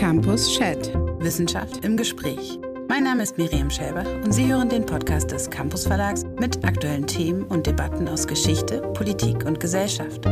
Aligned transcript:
Campus 0.00 0.50
Chat. 0.54 0.94
Wissenschaft 1.18 1.84
im 1.84 1.94
Gespräch. 1.94 2.58
Mein 2.88 3.04
Name 3.04 3.22
ist 3.22 3.36
Miriam 3.36 3.68
Schäber 3.68 4.02
und 4.24 4.32
Sie 4.32 4.46
hören 4.46 4.70
den 4.70 4.86
Podcast 4.86 5.30
des 5.30 5.50
Campus 5.50 5.86
Verlags 5.86 6.24
mit 6.24 6.64
aktuellen 6.64 7.06
Themen 7.06 7.44
und 7.44 7.66
Debatten 7.66 8.08
aus 8.08 8.26
Geschichte, 8.26 8.80
Politik 8.94 9.44
und 9.44 9.60
Gesellschaft. 9.60 10.24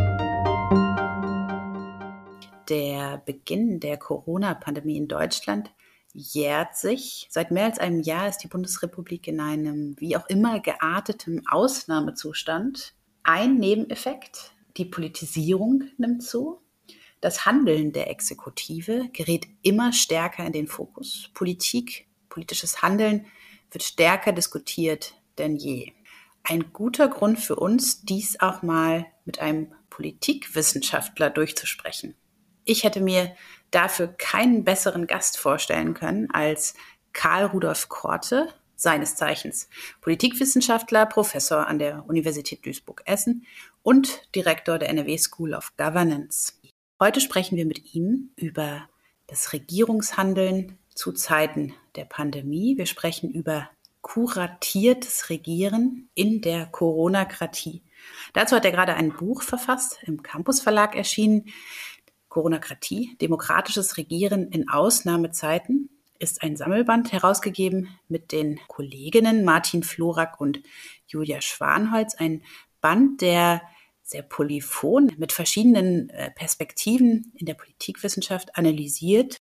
Der 2.71 3.19
Beginn 3.27 3.79
der 3.79 3.99
Corona-Pandemie 3.99 4.97
in 4.97 5.07
Deutschland 5.07 5.71
jährt 6.15 6.75
sich. 6.75 7.27
Seit 7.29 7.51
mehr 7.51 7.67
als 7.67 7.79
einem 7.79 8.01
Jahr 8.01 8.27
ist 8.27 8.39
die 8.39 8.49
Bundesrepublik 8.49 9.29
in 9.29 9.39
einem 9.39 9.97
wie 9.99 10.17
auch 10.17 10.27
immer 10.31 10.61
gearteten 10.61 11.47
Ausnahmezustand. 11.47 12.95
Ein 13.23 13.57
Nebeneffekt, 13.57 14.53
die 14.79 14.87
Politisierung 14.87 15.85
nimmt 15.99 16.23
zu. 16.23 16.63
Das 17.21 17.47
Handeln 17.47 17.93
der 17.93 18.11
Exekutive 18.11 19.09
gerät 19.13 19.47
immer 19.63 19.93
stärker 19.93 20.47
in 20.47 20.53
den 20.53 20.69
Fokus. 20.69 21.31
Politik, 21.35 22.07
politisches 22.29 22.83
Handeln 22.83 23.27
wird 23.71 23.83
stärker 23.83 24.33
diskutiert 24.33 25.15
denn 25.39 25.57
je. 25.57 25.93
Ein 26.45 26.73
guter 26.73 27.09
Grund 27.09 27.39
für 27.39 27.57
uns, 27.57 28.03
dies 28.03 28.41
auch 28.41 28.63
mal 28.63 29.07
mit 29.25 29.41
einem 29.41 29.73
Politikwissenschaftler 29.91 31.31
durchzusprechen. 31.31 32.15
Ich 32.65 32.85
hätte 32.85 33.01
mir 33.01 33.35
dafür 33.71 34.09
keinen 34.09 34.65
besseren 34.65 35.07
Gast 35.07 35.39
vorstellen 35.39 35.95
können 35.95 36.31
als 36.31 36.75
Karl 37.13 37.47
Rudolf 37.47 37.89
Korte, 37.89 38.53
seines 38.77 39.17
Zeichens 39.17 39.69
Politikwissenschaftler, 40.01 41.05
Professor 41.07 41.67
an 41.67 41.79
der 41.79 42.05
Universität 42.07 42.65
Duisburg-Essen 42.65 43.45
und 43.83 44.23
Direktor 44.35 44.79
der 44.79 44.89
NRW 44.91 45.19
School 45.19 45.53
of 45.55 45.77
Governance. 45.77 46.58
Heute 47.01 47.21
sprechen 47.21 47.57
wir 47.57 47.65
mit 47.65 47.95
ihm 47.95 48.31
über 48.35 48.89
das 49.29 49.53
Regierungshandeln 49.53 50.79
zu 50.93 51.13
Zeiten 51.13 51.75
der 51.95 52.05
Pandemie. 52.05 52.77
Wir 52.77 52.87
sprechen 52.87 53.31
über 53.31 53.71
kuratiertes 54.01 55.31
Regieren 55.31 56.09
in 56.15 56.41
der 56.41 56.67
Coronakratie. 56.67 57.83
Dazu 58.33 58.57
hat 58.57 58.65
er 58.65 58.73
gerade 58.73 58.95
ein 58.95 59.13
Buch 59.13 59.43
verfasst, 59.43 60.01
im 60.03 60.25
Campus 60.25 60.61
Verlag 60.61 60.97
erschienen. 60.97 61.45
Coronakratie, 62.29 63.17
demokratisches 63.21 63.97
Regieren 63.97 64.49
in 64.49 64.69
Ausnahmezeiten 64.69 65.91
ist 66.19 66.43
ein 66.43 66.57
Sammelband 66.57 67.13
herausgegeben 67.13 67.97
mit 68.09 68.33
den 68.33 68.59
Kolleginnen 68.67 69.45
Martin 69.45 69.85
Florak 69.85 70.41
und 70.41 70.63
Julia 71.07 71.41
Schwanholz. 71.43 72.17
Ein 72.17 72.43
Band, 72.81 73.21
der 73.21 73.63
sehr 74.09 74.23
polyphon 74.23 75.13
mit 75.19 75.33
verschiedenen 75.33 76.09
äh, 76.11 76.31
Perspektiven 76.31 77.31
in 77.35 77.45
der 77.45 77.55
Politikwissenschaft 77.55 78.57
analysiert, 78.57 79.37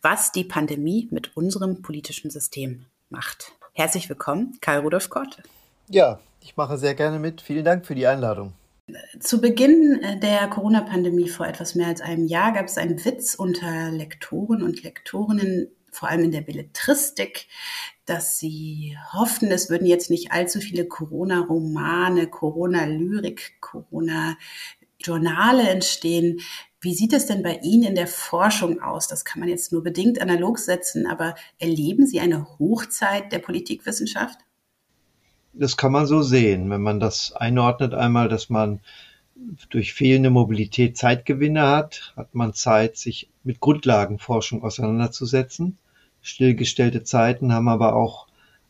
was 0.00 0.32
die 0.32 0.44
Pandemie 0.44 1.08
mit 1.10 1.36
unserem 1.36 1.82
politischen 1.82 2.30
System 2.30 2.86
macht. 3.10 3.52
Herzlich 3.74 4.08
willkommen, 4.08 4.56
Karl 4.62 4.80
Rudolf 4.80 5.10
Korte. 5.10 5.42
Ja, 5.88 6.18
ich 6.40 6.56
mache 6.56 6.78
sehr 6.78 6.94
gerne 6.94 7.18
mit. 7.18 7.42
Vielen 7.42 7.64
Dank 7.64 7.84
für 7.84 7.94
die 7.94 8.06
Einladung. 8.06 8.54
Zu 9.20 9.40
Beginn 9.40 10.00
äh, 10.02 10.18
der 10.18 10.48
Corona-Pandemie 10.48 11.28
vor 11.28 11.46
etwas 11.46 11.74
mehr 11.74 11.88
als 11.88 12.00
einem 12.00 12.26
Jahr 12.26 12.52
gab 12.52 12.64
es 12.66 12.78
einen 12.78 13.04
Witz 13.04 13.34
unter 13.34 13.90
Lektoren 13.90 14.62
und 14.62 14.82
Lektorinnen, 14.82 15.68
vor 15.92 16.08
allem 16.08 16.24
in 16.24 16.32
der 16.32 16.40
Belletristik, 16.40 17.46
dass 18.06 18.38
sie 18.38 18.96
hofften, 19.12 19.50
es 19.50 19.70
würden 19.70 19.86
jetzt 19.86 20.10
nicht 20.10 20.32
allzu 20.32 20.60
viele 20.60 20.86
Corona-Romane, 20.86 22.26
Corona-Lyrik, 22.26 23.60
Corona-Journale 23.60 25.68
entstehen. 25.68 26.40
Wie 26.80 26.94
sieht 26.94 27.12
es 27.12 27.26
denn 27.26 27.42
bei 27.42 27.60
Ihnen 27.62 27.84
in 27.84 27.94
der 27.94 28.06
Forschung 28.06 28.80
aus? 28.80 29.06
Das 29.06 29.24
kann 29.24 29.40
man 29.40 29.48
jetzt 29.48 29.70
nur 29.70 29.82
bedingt 29.82 30.20
analog 30.20 30.58
setzen, 30.58 31.06
aber 31.06 31.34
erleben 31.58 32.06
Sie 32.06 32.20
eine 32.20 32.46
Hochzeit 32.58 33.32
der 33.32 33.38
Politikwissenschaft? 33.38 34.38
Das 35.52 35.76
kann 35.76 35.92
man 35.92 36.06
so 36.06 36.22
sehen, 36.22 36.70
wenn 36.70 36.80
man 36.80 37.00
das 37.00 37.32
einordnet 37.32 37.92
einmal, 37.92 38.28
dass 38.28 38.50
man 38.50 38.80
durch 39.70 39.92
fehlende 39.92 40.30
Mobilität 40.30 40.96
Zeitgewinne 40.96 41.62
hat, 41.62 42.12
hat 42.16 42.34
man 42.34 42.54
Zeit, 42.54 42.96
sich 42.96 43.28
mit 43.42 43.60
Grundlagenforschung 43.60 44.62
auseinanderzusetzen. 44.62 45.78
Stillgestellte 46.22 47.04
Zeiten 47.04 47.52
haben 47.52 47.68
aber 47.68 47.94
auch 47.94 48.26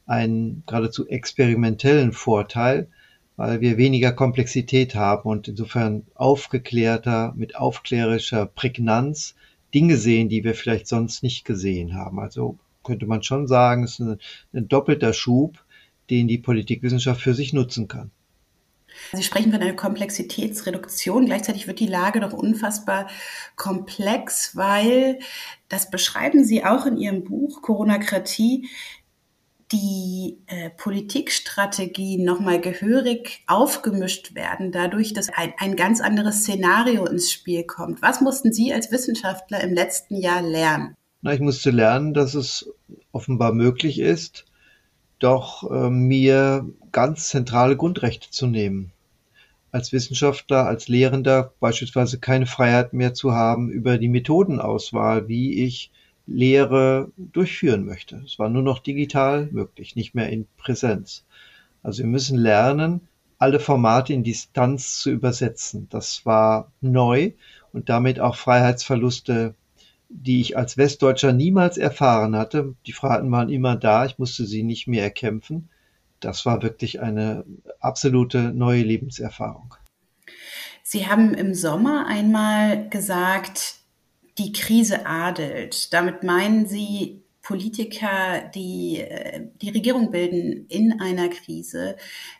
einen 0.06 0.62
geradezu 0.66 1.08
experimentellen 1.08 2.12
Vorteil, 2.12 2.88
weil 3.36 3.60
wir 3.60 3.78
weniger 3.78 4.12
Komplexität 4.12 4.94
haben 4.94 5.28
und 5.28 5.48
insofern 5.48 6.06
aufgeklärter, 6.14 7.32
mit 7.36 7.56
aufklärischer 7.56 8.46
Prägnanz 8.46 9.34
Dinge 9.72 9.96
sehen, 9.96 10.28
die 10.28 10.44
wir 10.44 10.54
vielleicht 10.54 10.88
sonst 10.88 11.22
nicht 11.22 11.44
gesehen 11.44 11.94
haben. 11.94 12.18
Also 12.18 12.58
könnte 12.82 13.06
man 13.06 13.22
schon 13.22 13.46
sagen, 13.46 13.84
es 13.84 13.92
ist 13.92 14.00
ein, 14.00 14.18
ein 14.52 14.68
doppelter 14.68 15.12
Schub, 15.12 15.64
den 16.10 16.28
die 16.28 16.38
Politikwissenschaft 16.38 17.20
für 17.20 17.34
sich 17.34 17.52
nutzen 17.52 17.88
kann. 17.88 18.10
Sie 19.12 19.22
sprechen 19.22 19.52
von 19.52 19.60
einer 19.60 19.74
Komplexitätsreduktion. 19.74 21.26
Gleichzeitig 21.26 21.66
wird 21.66 21.80
die 21.80 21.86
Lage 21.86 22.20
doch 22.20 22.32
unfassbar 22.32 23.08
komplex, 23.56 24.56
weil, 24.56 25.18
das 25.68 25.90
beschreiben 25.90 26.44
Sie 26.44 26.64
auch 26.64 26.86
in 26.86 26.96
Ihrem 26.96 27.24
Buch 27.24 27.62
Coronakratie, 27.62 28.68
die 29.72 30.38
äh, 30.46 30.70
Politikstrategien 30.70 32.24
nochmal 32.24 32.60
gehörig 32.60 33.42
aufgemischt 33.46 34.34
werden, 34.34 34.72
dadurch, 34.72 35.12
dass 35.12 35.28
ein, 35.28 35.52
ein 35.58 35.76
ganz 35.76 36.00
anderes 36.00 36.40
Szenario 36.40 37.06
ins 37.06 37.30
Spiel 37.30 37.64
kommt. 37.64 38.02
Was 38.02 38.20
mussten 38.20 38.52
Sie 38.52 38.72
als 38.72 38.90
Wissenschaftler 38.90 39.60
im 39.60 39.72
letzten 39.72 40.16
Jahr 40.16 40.42
lernen? 40.42 40.96
Na, 41.22 41.34
ich 41.34 41.40
musste 41.40 41.70
lernen, 41.70 42.14
dass 42.14 42.34
es 42.34 42.68
offenbar 43.12 43.52
möglich 43.52 44.00
ist, 44.00 44.46
doch 45.18 45.70
äh, 45.70 45.90
mir 45.90 46.68
ganz 46.92 47.28
zentrale 47.28 47.76
Grundrechte 47.76 48.30
zu 48.30 48.46
nehmen. 48.46 48.92
Als 49.72 49.92
Wissenschaftler, 49.92 50.66
als 50.66 50.88
Lehrender 50.88 51.52
beispielsweise 51.60 52.18
keine 52.18 52.46
Freiheit 52.46 52.92
mehr 52.92 53.14
zu 53.14 53.32
haben 53.32 53.70
über 53.70 53.98
die 53.98 54.08
Methodenauswahl, 54.08 55.28
wie 55.28 55.64
ich 55.64 55.90
Lehre 56.26 57.10
durchführen 57.16 57.84
möchte. 57.84 58.16
Es 58.24 58.38
war 58.38 58.48
nur 58.48 58.62
noch 58.62 58.80
digital 58.80 59.48
möglich, 59.52 59.96
nicht 59.96 60.14
mehr 60.14 60.30
in 60.30 60.46
Präsenz. 60.56 61.24
Also 61.82 62.02
wir 62.02 62.10
müssen 62.10 62.36
lernen, 62.36 63.00
alle 63.38 63.60
Formate 63.60 64.12
in 64.12 64.24
Distanz 64.24 64.98
zu 64.98 65.10
übersetzen. 65.10 65.86
Das 65.90 66.26
war 66.26 66.70
neu 66.80 67.32
und 67.72 67.88
damit 67.88 68.20
auch 68.20 68.36
Freiheitsverluste 68.36 69.54
die 70.10 70.40
ich 70.40 70.56
als 70.56 70.76
Westdeutscher 70.76 71.32
niemals 71.32 71.78
erfahren 71.78 72.36
hatte. 72.36 72.74
Die 72.86 72.92
Freiheiten 72.92 73.30
waren 73.30 73.48
immer 73.48 73.76
da, 73.76 74.04
ich 74.04 74.18
musste 74.18 74.44
sie 74.44 74.64
nicht 74.64 74.88
mehr 74.88 75.04
erkämpfen. 75.04 75.68
Das 76.20 76.46
war 76.46 76.62
wirklich 76.62 77.00
eine 77.00 77.44
absolute 77.80 78.52
neue 78.52 78.82
Lebenserfahrung. 78.82 79.74
Sie 80.82 81.06
haben 81.06 81.34
im 81.34 81.54
Sommer 81.54 82.06
einmal 82.06 82.88
gesagt, 82.88 83.76
die 84.38 84.52
Krise 84.52 85.06
adelt. 85.06 85.92
Damit 85.92 86.22
meinen 86.22 86.66
Sie, 86.66 87.22
Politiker, 87.50 88.48
die 88.54 88.98
äh, 89.00 89.48
die 89.60 89.70
Regierung 89.70 90.12
bilden 90.12 90.66
in 90.68 91.00
einer 91.00 91.28
Krise, 91.28 91.96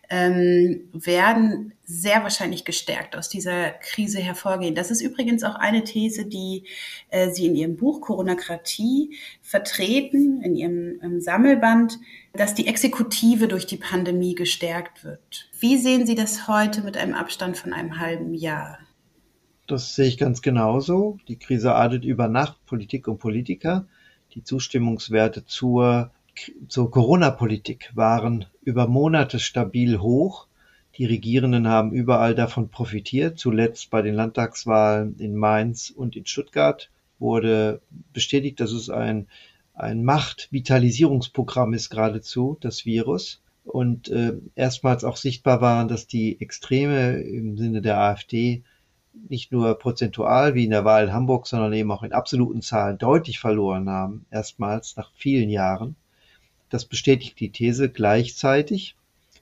ähm, 0.09 0.89
werden 0.93 1.73
sehr 1.83 2.23
wahrscheinlich 2.23 2.65
gestärkt 2.65 3.17
aus 3.17 3.29
dieser 3.29 3.71
Krise 3.71 4.21
hervorgehen. 4.21 4.77
Das 4.77 4.93
ist 4.93 5.01
übrigens 5.01 5.43
auch 5.43 5.57
eine 5.57 5.83
These, 5.83 6.27
die 6.27 6.63
äh, 7.09 7.31
Sie 7.31 7.47
in 7.47 7.57
Ihrem 7.57 7.77
Buch 7.77 8.03
Coronakratie 8.03 9.17
vertreten, 9.43 10.43
in 10.43 10.55
Ihrem 10.55 11.01
ähm, 11.03 11.21
Sammelband, 11.21 11.99
dass 12.33 12.55
die 12.55 12.69
Exekutive 12.69 13.49
durch 13.49 13.67
die 13.67 13.79
Pandemie 13.79 14.37
gestärkt 14.37 15.03
wird. 15.03 15.51
Wie 15.59 15.77
sehen 15.77 16.07
Sie 16.07 16.15
das 16.15 16.47
heute 16.47 16.83
mit 16.83 16.97
einem 16.97 17.15
Abstand 17.15 17.57
von 17.57 17.73
einem 17.73 17.99
halben 17.99 18.33
Jahr? 18.33 18.79
Das 19.67 19.97
sehe 19.97 20.07
ich 20.07 20.19
ganz 20.19 20.41
genauso. 20.41 21.19
Die 21.27 21.37
Krise 21.37 21.75
adelt 21.75 22.05
über 22.05 22.29
Nacht 22.29 22.65
Politik 22.65 23.09
und 23.09 23.19
Politiker. 23.19 23.89
Die 24.35 24.45
Zustimmungswerte 24.45 25.45
zur, 25.45 26.11
zur 26.69 26.91
Corona-Politik 26.91 27.91
waren 27.95 28.47
über 28.63 28.87
Monate 28.87 29.41
stabil 29.41 29.99
hoch. 29.99 30.47
Die 30.97 31.05
Regierenden 31.05 31.67
haben 31.67 31.93
überall 31.93 32.35
davon 32.35 32.69
profitiert. 32.69 33.39
Zuletzt 33.39 33.91
bei 33.91 34.03
den 34.03 34.15
Landtagswahlen 34.15 35.19
in 35.19 35.35
Mainz 35.35 35.91
und 35.91 36.15
in 36.15 36.27
Stuttgart 36.27 36.91
wurde 37.19 37.81
bestätigt, 38.13 38.61
dass 38.61 38.71
es 38.71 38.89
ein, 38.89 39.27
ein 39.75 40.05
Machtvitalisierungsprogramm 40.05 41.75
ist 41.75 41.91
geradezu, 41.91 42.57
das 42.61 42.87
Virus. 42.87 43.41
Und 43.65 44.09
äh, 44.09 44.35
erstmals 44.55 45.05
auch 45.05 45.17
sichtbar 45.17 45.61
waren, 45.61 45.89
dass 45.89 46.07
die 46.07 46.41
Extreme 46.41 47.21
im 47.21 47.57
Sinne 47.57 47.83
der 47.83 47.99
AfD 47.99 48.63
nicht 49.29 49.53
nur 49.53 49.79
prozentual 49.79 50.55
wie 50.55 50.65
in 50.65 50.71
der 50.71 50.85
Wahl 50.85 51.05
in 51.05 51.13
Hamburg, 51.13 51.47
sondern 51.47 51.73
eben 51.73 51.91
auch 51.91 52.03
in 52.03 52.13
absoluten 52.13 52.63
Zahlen 52.63 52.99
deutlich 52.99 53.39
verloren 53.39 53.89
haben, 53.89 54.25
erstmals 54.31 54.97
nach 54.97 55.11
vielen 55.15 55.51
Jahren. 55.51 55.97
Das 56.69 56.85
bestätigt 56.85 57.41
die 57.41 57.51
These. 57.51 57.91
Gleichzeitig 57.91 58.97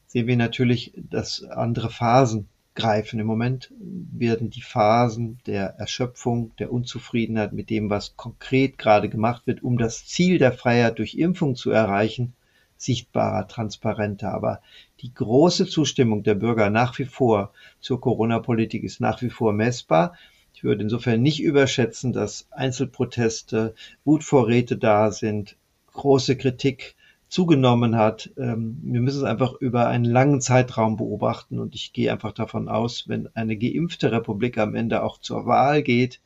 sehen 0.06 0.26
wir 0.26 0.36
natürlich, 0.36 0.92
dass 0.96 1.44
andere 1.44 1.90
Phasen 1.90 2.48
greifen. 2.74 3.18
Im 3.18 3.26
Moment 3.26 3.70
werden 3.78 4.50
die 4.50 4.62
Phasen 4.62 5.38
der 5.46 5.74
Erschöpfung, 5.78 6.52
der 6.58 6.72
Unzufriedenheit 6.72 7.52
mit 7.52 7.70
dem, 7.70 7.90
was 7.90 8.16
konkret 8.16 8.78
gerade 8.78 9.08
gemacht 9.08 9.46
wird, 9.46 9.62
um 9.62 9.76
das 9.76 10.06
Ziel 10.06 10.38
der 10.38 10.52
Freiheit 10.52 10.98
durch 10.98 11.16
Impfung 11.16 11.56
zu 11.56 11.70
erreichen, 11.70 12.32
sichtbarer, 12.78 13.46
transparenter. 13.46 14.32
Aber 14.32 14.62
die 15.00 15.12
große 15.12 15.66
Zustimmung 15.66 16.22
der 16.22 16.34
Bürger 16.34 16.70
nach 16.70 16.98
wie 16.98 17.04
vor 17.04 17.52
zur 17.80 18.00
Corona-Politik 18.00 18.84
ist 18.84 19.00
nach 19.00 19.20
wie 19.20 19.30
vor 19.30 19.52
messbar. 19.52 20.14
Ich 20.54 20.64
würde 20.64 20.82
insofern 20.82 21.22
nicht 21.22 21.42
überschätzen, 21.42 22.12
dass 22.12 22.48
Einzelproteste, 22.50 23.74
Wutvorräte 24.04 24.76
da 24.76 25.12
sind, 25.12 25.56
große 25.92 26.36
Kritik 26.36 26.96
zugenommen 27.28 27.96
hat. 27.96 28.30
Ähm, 28.38 28.80
wir 28.82 29.00
müssen 29.00 29.18
es 29.18 29.24
einfach 29.24 29.52
über 29.54 29.86
einen 29.86 30.04
langen 30.04 30.40
Zeitraum 30.40 30.96
beobachten 30.96 31.58
und 31.58 31.74
ich 31.74 31.92
gehe 31.92 32.10
einfach 32.10 32.32
davon 32.32 32.68
aus, 32.68 33.08
wenn 33.08 33.28
eine 33.34 33.56
geimpfte 33.56 34.10
Republik 34.10 34.58
am 34.58 34.74
Ende 34.74 35.02
auch 35.02 35.18
zur 35.18 35.46
Wahl 35.46 35.82
geht, 35.82 36.20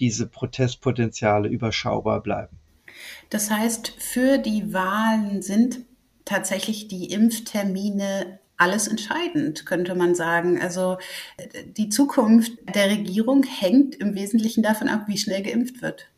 diese 0.00 0.26
Protestpotenziale 0.26 1.48
überschaubar 1.48 2.20
bleiben. 2.22 2.58
Das 3.30 3.50
heißt, 3.50 3.92
für 3.98 4.38
die 4.38 4.72
Wahlen 4.72 5.42
sind 5.42 5.80
tatsächlich 6.24 6.88
die 6.88 7.10
Impftermine 7.12 8.38
alles 8.56 8.88
entscheidend, 8.88 9.66
könnte 9.66 9.94
man 9.94 10.14
sagen. 10.14 10.60
Also 10.60 10.98
die 11.76 11.88
Zukunft 11.88 12.52
der 12.74 12.90
Regierung 12.90 13.42
hängt 13.44 13.94
im 13.96 14.14
Wesentlichen 14.14 14.62
davon 14.62 14.88
ab, 14.88 15.04
wie 15.08 15.18
schnell 15.18 15.42
geimpft 15.42 15.82
wird. 15.82 16.10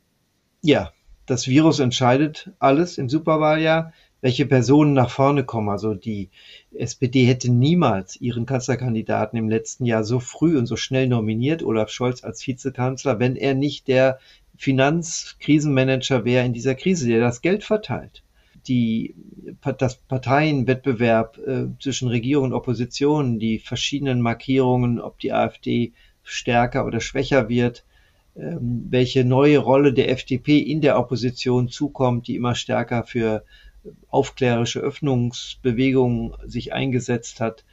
Ja, 0.62 0.92
das 1.26 1.46
Virus 1.46 1.78
entscheidet 1.78 2.50
alles 2.58 2.96
im 2.96 3.08
Superwahljahr, 3.08 3.92
welche 4.20 4.46
Personen 4.46 4.94
nach 4.94 5.10
vorne 5.10 5.44
kommen. 5.44 5.68
Also 5.68 5.94
die 5.94 6.30
SPD 6.72 7.24
hätte 7.24 7.50
niemals 7.50 8.16
ihren 8.16 8.46
Kanzlerkandidaten 8.46 9.38
im 9.38 9.48
letzten 9.48 9.84
Jahr 9.84 10.04
so 10.04 10.20
früh 10.20 10.56
und 10.56 10.66
so 10.66 10.76
schnell 10.76 11.08
nominiert, 11.08 11.62
Olaf 11.62 11.90
Scholz 11.90 12.24
als 12.24 12.44
Vizekanzler, 12.46 13.18
wenn 13.18 13.36
er 13.36 13.54
nicht 13.54 13.88
der 13.88 14.18
Finanzkrisenmanager 14.58 16.24
wäre 16.24 16.44
in 16.44 16.52
dieser 16.52 16.74
Krise, 16.74 17.08
der 17.08 17.20
das 17.20 17.40
Geld 17.40 17.62
verteilt. 17.64 18.24
Die, 18.66 19.14
das 19.78 19.96
Parteienwettbewerb 19.96 21.38
äh, 21.38 21.66
zwischen 21.80 22.08
Regierung 22.08 22.46
und 22.46 22.52
Opposition, 22.52 23.38
die 23.38 23.60
verschiedenen 23.60 24.20
Markierungen, 24.20 25.00
ob 25.00 25.18
die 25.20 25.32
AfD 25.32 25.92
stärker 26.24 26.84
oder 26.84 27.00
schwächer 27.00 27.48
wird, 27.48 27.84
ähm, 28.36 28.88
welche 28.90 29.24
neue 29.24 29.58
Rolle 29.58 29.92
der 29.92 30.10
FDP 30.10 30.58
in 30.58 30.80
der 30.80 30.98
Opposition 30.98 31.68
zukommt, 31.68 32.26
die 32.26 32.34
immer 32.34 32.56
stärker 32.56 33.04
für 33.04 33.44
aufklärerische 34.08 34.80
Öffnungsbewegungen 34.80 36.34
sich 36.44 36.72
eingesetzt 36.72 37.40
hat. 37.40 37.64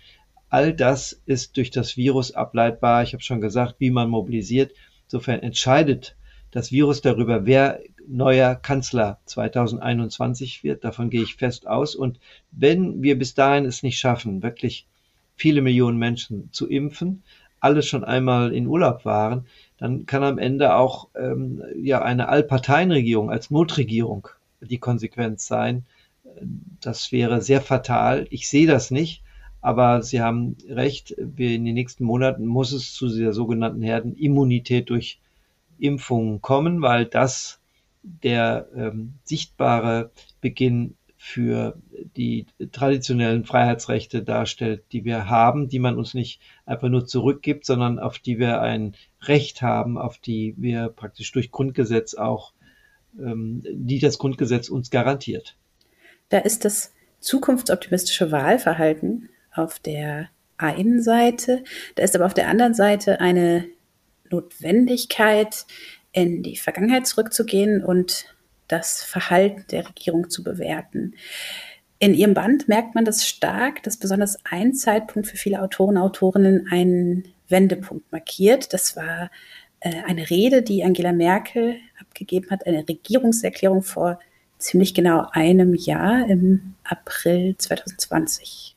All 0.50 0.72
das 0.72 1.20
ist 1.26 1.58
durch 1.58 1.72
das 1.72 1.98
Virus 1.98 2.32
ableitbar. 2.32 3.02
Ich 3.02 3.14
habe 3.14 3.24
schon 3.24 3.42
gesagt, 3.42 3.76
wie 3.80 3.90
man 3.90 4.10
mobilisiert. 4.10 4.72
Insofern 5.08 5.42
entscheidet 5.42 6.16
das 6.56 6.72
Virus 6.72 7.02
darüber, 7.02 7.46
wer 7.46 7.82
neuer 8.08 8.56
Kanzler 8.56 9.20
2021 9.26 10.64
wird. 10.64 10.86
Davon 10.86 11.10
gehe 11.10 11.22
ich 11.22 11.36
fest 11.36 11.68
aus. 11.68 11.96
Und 11.96 12.18
wenn 12.52 13.04
wir 13.04 13.20
bis 13.20 13.34
dahin 13.34 13.66
es 13.66 13.84
nicht 13.84 14.00
schaffen, 14.00 14.42
wirklich 14.42 14.88
viele 15.36 15.62
Millionen 15.62 15.98
Menschen 15.98 16.48
zu 16.54 16.70
impfen, 16.70 17.24
alle 17.60 17.84
schon 17.84 18.06
einmal 18.06 18.54
in 18.54 18.68
Urlaub 18.68 19.04
waren, 19.04 19.48
dann 19.80 20.06
kann 20.06 20.24
am 20.24 20.38
Ende 20.38 20.76
auch 20.76 21.10
ähm, 21.20 21.62
ja 21.78 22.02
eine 22.02 22.30
Allparteienregierung 22.30 23.30
als 23.30 23.52
Notregierung 23.52 24.30
die 24.62 24.78
Konsequenz 24.78 25.48
sein. 25.48 25.84
Das 26.80 27.12
wäre 27.12 27.42
sehr 27.42 27.60
fatal. 27.60 28.28
Ich 28.30 28.48
sehe 28.48 28.66
das 28.66 28.92
nicht, 28.92 29.24
aber 29.60 30.04
Sie 30.04 30.22
haben 30.22 30.56
recht. 30.70 31.16
Wir 31.18 31.50
in 31.50 31.66
den 31.66 31.74
nächsten 31.74 32.06
Monaten 32.06 32.46
muss 32.46 32.72
es 32.72 32.94
zu 32.94 33.10
dieser 33.10 33.34
sogenannten 33.34 33.82
Herdenimmunität 33.82 34.90
durch 34.90 35.20
Impfungen 35.80 36.42
kommen, 36.42 36.82
weil 36.82 37.06
das 37.06 37.60
der 38.04 38.68
ähm, 38.76 39.16
sichtbare 39.24 40.12
Beginn 40.42 40.96
für 41.18 41.82
die 42.16 42.46
traditionellen 42.72 43.46
Freiheitsrechte 43.46 44.22
darstellt, 44.22 44.84
die 44.92 45.06
wir 45.06 45.28
haben, 45.28 45.70
die 45.70 45.80
man 45.80 45.98
uns 45.98 46.14
nicht 46.14 46.40
einfach 46.68 46.88
nur 46.88 47.08
zurückgibt, 47.08 47.66
sondern 47.66 47.98
auf 47.98 48.20
die 48.20 48.38
wir 48.38 48.62
ein 48.62 48.94
Recht 49.24 49.64
haben, 49.64 49.98
auf 49.98 50.20
die 50.20 50.54
wir 50.58 50.90
praktisch 50.90 51.32
durch 51.32 51.50
Grundgesetz 51.50 52.14
auch, 52.14 52.54
ähm, 53.20 53.64
die 53.72 53.98
das 53.98 54.20
Grundgesetz 54.20 54.70
uns 54.70 54.92
garantiert. 54.92 55.58
Da 56.30 56.38
ist 56.38 56.64
das 56.64 56.94
zukunftsoptimistische 57.22 58.32
Wahlverhalten 58.32 59.30
auf 59.52 59.80
der 59.80 60.30
einen 60.58 61.02
Seite, 61.02 61.64
da 61.96 62.04
ist 62.04 62.16
aber 62.16 62.28
auf 62.28 62.36
der 62.36 62.50
anderen 62.50 62.76
Seite 62.76 63.20
eine 63.20 63.66
Notwendigkeit, 64.36 65.66
in 66.12 66.44
die 66.44 66.56
Vergangenheit 66.56 67.08
zurückzugehen 67.08 67.84
und 67.84 68.26
das 68.68 69.04
Verhalten 69.04 69.66
der 69.72 69.88
Regierung 69.88 70.30
zu 70.30 70.44
bewerten. 70.44 71.14
In 72.00 72.14
ihrem 72.14 72.34
Band 72.34 72.68
merkt 72.68 72.96
man 72.96 73.06
das 73.06 73.28
stark, 73.28 73.84
dass 73.84 73.98
besonders 73.98 74.38
ein 74.44 74.74
Zeitpunkt 74.74 75.28
für 75.28 75.38
viele 75.38 75.62
Autoren 75.62 75.98
und 75.98 76.04
Autorinnen 76.04 76.68
einen 76.70 77.26
Wendepunkt 77.48 78.12
markiert. 78.12 78.74
Das 78.74 78.96
war 78.96 79.30
äh, 79.80 80.04
eine 80.06 80.30
Rede, 80.30 80.62
die 80.62 80.84
Angela 80.84 81.14
Merkel 81.14 81.78
abgegeben 82.00 82.50
hat, 82.50 82.66
eine 82.66 82.88
Regierungserklärung 82.88 83.84
vor 83.84 84.20
ziemlich 84.58 84.94
genau 84.94 85.28
einem 85.32 85.74
Jahr 85.76 86.28
im 86.28 86.76
April 86.84 87.56
2020. 87.58 88.76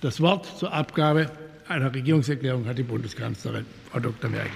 Das 0.00 0.20
Wort 0.20 0.46
zur 0.58 0.72
Abgabe 0.72 1.30
einer 1.68 1.94
Regierungserklärung 1.94 2.66
hat 2.66 2.78
die 2.78 2.82
Bundeskanzlerin, 2.82 3.66
Frau 3.90 4.00
Dr. 4.00 4.30
Merkel. 4.30 4.50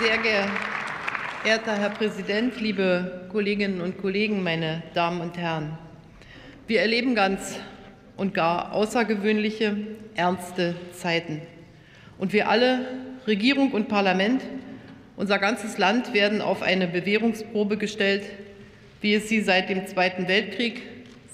Sehr 0.00 0.18
geehrter 0.18 1.76
Herr 1.76 1.90
Präsident, 1.90 2.60
liebe 2.60 3.26
Kolleginnen 3.30 3.80
und 3.80 3.98
Kollegen, 3.98 4.42
meine 4.42 4.82
Damen 4.94 5.20
und 5.20 5.36
Herren! 5.36 5.76
Wir 6.66 6.82
erleben 6.82 7.14
ganz 7.14 7.58
und 8.16 8.34
gar 8.34 8.72
außergewöhnliche, 8.72 9.76
ernste 10.14 10.74
Zeiten. 10.92 11.40
Und 12.18 12.32
wir 12.32 12.48
alle, 12.48 12.86
Regierung 13.26 13.72
und 13.72 13.88
Parlament, 13.88 14.42
unser 15.16 15.38
ganzes 15.38 15.78
Land 15.78 16.14
werden 16.14 16.40
auf 16.40 16.62
eine 16.62 16.86
Bewährungsprobe 16.86 17.76
gestellt, 17.76 18.22
wie 19.00 19.14
es 19.14 19.28
sie 19.28 19.40
seit 19.40 19.68
dem 19.68 19.86
Zweiten 19.86 20.28
Weltkrieg, 20.28 20.82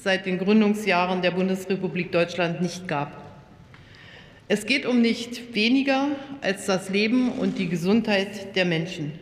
seit 0.04 0.26
den 0.26 0.38
Gründungsjahren 0.38 1.22
der 1.22 1.30
Bundesrepublik 1.30 2.12
Deutschland 2.12 2.60
nicht 2.60 2.86
gab. 2.86 3.24
Es 4.48 4.66
geht 4.66 4.84
um 4.84 5.00
nicht 5.00 5.54
weniger 5.54 6.08
als 6.42 6.66
das 6.66 6.90
Leben 6.90 7.32
und 7.32 7.58
die 7.58 7.70
Gesundheit 7.70 8.54
der 8.54 8.66
Menschen. 8.66 9.12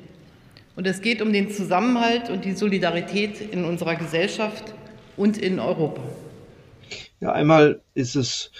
Und 0.75 0.89
es 0.89 1.01
geht 1.01 1.23
um 1.23 1.33
den 1.33 1.51
Zusammenhalt 1.51 2.31
und 2.31 2.45
die 2.45 2.55
Solidarität 2.55 3.41
in 3.41 3.65
unserer 3.65 3.95
Gesellschaft 3.95 4.75
und 5.17 5.39
in 5.39 5.61
Europa. 5.61 6.03
Ja, 7.21 7.31
einmal 7.31 7.81
ist 7.95 8.17
es, 8.17 8.51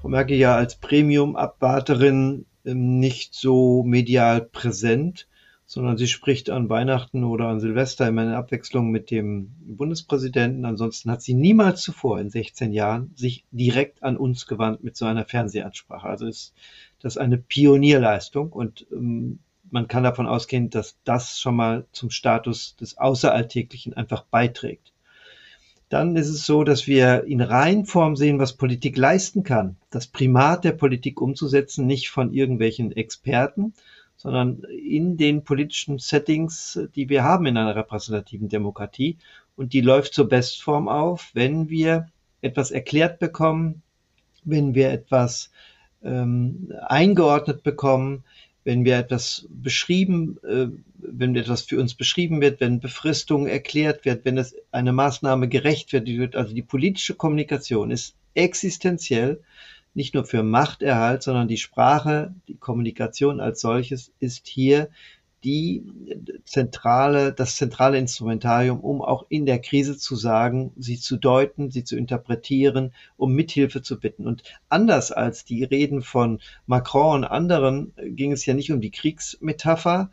Frau 0.00 0.08
Merkel, 0.08 0.38
ja 0.38 0.56
als 0.56 0.76
Premium-Abwarterin 0.76 2.46
ähm, 2.64 2.98
nicht 3.00 3.34
so 3.34 3.82
medial 3.82 4.40
präsent 4.40 5.26
sondern 5.70 5.96
sie 5.96 6.08
spricht 6.08 6.50
an 6.50 6.68
Weihnachten 6.68 7.22
oder 7.22 7.46
an 7.46 7.60
Silvester 7.60 8.08
immer 8.08 8.24
in 8.24 8.30
Abwechslung 8.30 8.90
mit 8.90 9.12
dem 9.12 9.52
Bundespräsidenten. 9.60 10.64
Ansonsten 10.64 11.12
hat 11.12 11.22
sie 11.22 11.32
niemals 11.32 11.82
zuvor 11.82 12.18
in 12.18 12.28
16 12.28 12.72
Jahren 12.72 13.12
sich 13.14 13.44
direkt 13.52 14.02
an 14.02 14.16
uns 14.16 14.48
gewandt 14.48 14.82
mit 14.82 14.96
so 14.96 15.04
einer 15.04 15.24
Fernsehansprache. 15.24 16.08
Also 16.08 16.26
ist 16.26 16.54
das 17.00 17.16
eine 17.16 17.38
Pionierleistung 17.38 18.50
und 18.50 18.84
ähm, 18.90 19.38
man 19.70 19.86
kann 19.86 20.02
davon 20.02 20.26
ausgehen, 20.26 20.70
dass 20.70 20.98
das 21.04 21.38
schon 21.38 21.54
mal 21.54 21.86
zum 21.92 22.10
Status 22.10 22.74
des 22.74 22.98
Außeralltäglichen 22.98 23.94
einfach 23.94 24.24
beiträgt. 24.24 24.92
Dann 25.88 26.16
ist 26.16 26.30
es 26.30 26.46
so, 26.46 26.64
dass 26.64 26.88
wir 26.88 27.22
in 27.28 27.40
Reihenform 27.40 28.16
sehen, 28.16 28.40
was 28.40 28.54
Politik 28.56 28.96
leisten 28.96 29.44
kann. 29.44 29.76
Das 29.90 30.08
Primat 30.08 30.64
der 30.64 30.72
Politik 30.72 31.20
umzusetzen, 31.20 31.86
nicht 31.86 32.10
von 32.10 32.32
irgendwelchen 32.32 32.90
Experten, 32.90 33.72
sondern 34.22 34.64
in 34.64 35.16
den 35.16 35.44
politischen 35.44 35.98
Settings, 35.98 36.78
die 36.94 37.08
wir 37.08 37.24
haben 37.24 37.46
in 37.46 37.56
einer 37.56 37.74
repräsentativen 37.74 38.50
Demokratie. 38.50 39.16
Und 39.56 39.72
die 39.72 39.80
läuft 39.80 40.12
zur 40.12 40.28
Bestform 40.28 40.88
auf, 40.88 41.30
wenn 41.32 41.70
wir 41.70 42.10
etwas 42.42 42.70
erklärt 42.70 43.18
bekommen, 43.18 43.80
wenn 44.44 44.74
wir 44.74 44.90
etwas 44.90 45.50
ähm, 46.04 46.70
eingeordnet 46.86 47.62
bekommen, 47.62 48.24
wenn 48.62 48.84
wir 48.84 48.98
etwas 48.98 49.46
beschrieben, 49.48 50.36
äh, 50.46 50.66
wenn 50.98 51.34
etwas 51.34 51.62
für 51.62 51.80
uns 51.80 51.94
beschrieben 51.94 52.42
wird, 52.42 52.60
wenn 52.60 52.78
Befristung 52.78 53.46
erklärt 53.46 54.04
wird, 54.04 54.26
wenn 54.26 54.36
es 54.36 54.54
eine 54.70 54.92
Maßnahme 54.92 55.48
gerecht 55.48 55.94
wird, 55.94 56.36
also 56.36 56.54
die 56.54 56.60
politische 56.60 57.14
Kommunikation 57.14 57.90
ist 57.90 58.14
existenziell 58.34 59.40
nicht 59.94 60.14
nur 60.14 60.24
für 60.24 60.42
Machterhalt, 60.42 61.22
sondern 61.22 61.48
die 61.48 61.56
Sprache, 61.56 62.34
die 62.48 62.56
Kommunikation 62.56 63.40
als 63.40 63.60
solches 63.60 64.12
ist 64.20 64.46
hier 64.46 64.88
die 65.44 65.82
zentrale, 66.44 67.32
das 67.32 67.56
zentrale 67.56 67.98
Instrumentarium, 67.98 68.80
um 68.80 69.00
auch 69.00 69.24
in 69.30 69.46
der 69.46 69.58
Krise 69.58 69.96
zu 69.96 70.14
sagen, 70.14 70.72
sie 70.76 70.98
zu 70.98 71.16
deuten, 71.16 71.70
sie 71.70 71.82
zu 71.84 71.96
interpretieren, 71.96 72.92
um 73.16 73.32
Mithilfe 73.32 73.80
zu 73.80 73.98
bitten. 73.98 74.26
Und 74.26 74.42
anders 74.68 75.12
als 75.12 75.44
die 75.44 75.64
Reden 75.64 76.02
von 76.02 76.40
Macron 76.66 77.22
und 77.22 77.24
anderen 77.24 77.92
ging 78.00 78.32
es 78.32 78.44
ja 78.44 78.54
nicht 78.54 78.70
um 78.70 78.80
die 78.80 78.90
Kriegsmetapher, 78.90 80.10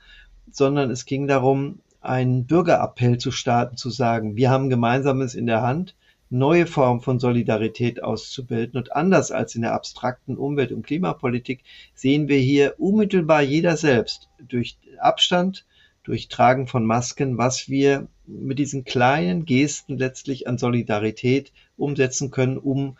sondern 0.49 0.91
es 0.91 1.05
ging 1.05 1.27
darum, 1.27 1.79
einen 1.99 2.45
Bürgerappell 2.45 3.17
zu 3.17 3.31
starten, 3.31 3.75
zu 3.75 3.89
sagen, 3.89 4.37
wir 4.37 4.49
haben 4.49 4.69
Gemeinsames 4.69 5.35
in 5.35 5.45
der 5.45 5.61
Hand, 5.61 5.95
neue 6.29 6.67
Formen 6.67 7.01
von 7.01 7.19
Solidarität 7.19 8.03
auszubilden. 8.03 8.77
Und 8.77 8.95
anders 8.95 9.31
als 9.31 9.55
in 9.55 9.61
der 9.61 9.73
abstrakten 9.73 10.37
Umwelt- 10.37 10.71
und 10.71 10.85
Klimapolitik 10.85 11.63
sehen 11.93 12.27
wir 12.27 12.39
hier 12.39 12.75
unmittelbar 12.77 13.41
jeder 13.41 13.77
selbst 13.77 14.29
durch 14.39 14.77
Abstand, 14.99 15.65
durch 16.03 16.27
Tragen 16.27 16.67
von 16.67 16.85
Masken, 16.85 17.37
was 17.37 17.69
wir 17.69 18.07
mit 18.25 18.59
diesen 18.59 18.85
kleinen 18.85 19.45
Gesten 19.45 19.97
letztlich 19.97 20.47
an 20.47 20.57
Solidarität 20.57 21.51
umsetzen 21.75 22.31
können, 22.31 22.57
um 22.57 22.97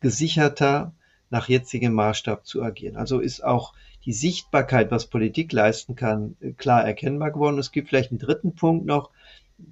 gesicherter 0.00 0.92
nach 1.28 1.48
jetzigem 1.48 1.92
Maßstab 1.92 2.46
zu 2.46 2.62
agieren. 2.62 2.96
Also 2.96 3.20
ist 3.20 3.44
auch 3.44 3.74
die 4.04 4.12
Sichtbarkeit, 4.12 4.90
was 4.90 5.06
Politik 5.06 5.52
leisten 5.52 5.94
kann, 5.94 6.36
klar 6.56 6.84
erkennbar 6.84 7.30
geworden. 7.30 7.58
Es 7.58 7.72
gibt 7.72 7.88
vielleicht 7.88 8.10
einen 8.10 8.18
dritten 8.18 8.54
Punkt 8.54 8.86
noch, 8.86 9.10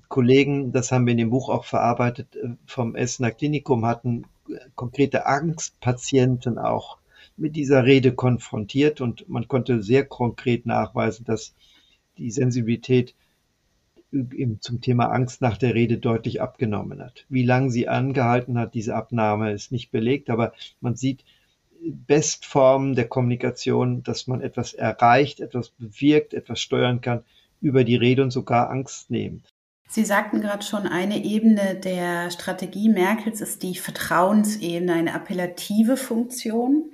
Kollegen, 0.09 0.73
das 0.73 0.92
haben 0.92 1.07
wir 1.07 1.12
in 1.12 1.18
dem 1.18 1.30
Buch 1.30 1.49
auch 1.49 1.64
verarbeitet, 1.64 2.37
äh, 2.37 2.50
vom 2.66 2.95
Essener 2.95 3.30
Klinikum 3.30 3.85
hatten 3.87 4.25
äh, 4.49 4.59
konkrete 4.75 5.26
Angstpatienten 5.26 6.59
auch 6.59 6.99
mit 7.37 7.57
dieser 7.57 7.85
Rede 7.85 8.12
konfrontiert 8.12 9.00
und 9.00 9.28
man 9.28 9.49
konnte 9.49 9.83
sehr 9.83 10.04
konkret 10.04 10.66
nachweisen, 10.66 11.25
dass 11.25 11.54
die 12.16 12.30
Sensibilität 12.30 13.14
zum 14.61 14.80
Thema 14.80 15.07
Angst 15.07 15.42
nach 15.42 15.59
der 15.59 15.75
Rede 15.75 15.99
deutlich 15.99 16.40
abgenommen 16.40 17.02
hat. 17.02 17.26
Wie 17.28 17.45
lange 17.45 17.71
sie 17.71 17.88
angehalten 17.88 18.59
hat, 18.59 18.75
diese 18.75 18.95
Abnahme 18.95 19.52
ist 19.52 19.71
nicht 19.71 19.90
belegt, 19.90 20.30
aber 20.30 20.52
man 20.80 20.97
sieht 20.97 21.25
Bestformen 21.80 22.95
der 22.95 23.07
Kommunikation, 23.07 24.02
dass 24.02 24.26
man 24.26 24.40
etwas 24.40 24.73
erreicht, 24.73 25.40
etwas 25.40 25.71
bewirkt, 25.71 26.35
etwas 26.35 26.61
steuern 26.61 27.00
kann 27.00 27.23
über 27.61 27.85
die 27.85 27.97
Rede 27.97 28.23
und 28.23 28.30
sogar 28.30 28.71
Angst 28.71 29.11
nehmen. 29.11 29.42
Sie 29.90 30.04
sagten 30.04 30.42
gerade 30.42 30.62
schon, 30.64 30.87
eine 30.87 31.25
Ebene 31.25 31.75
der 31.75 32.30
Strategie 32.30 32.90
Merkels 32.90 33.40
ist 33.40 33.62
die 33.62 33.75
Vertrauensebene, 33.75 34.92
eine 34.92 35.14
appellative 35.14 35.97
Funktion. 35.97 36.92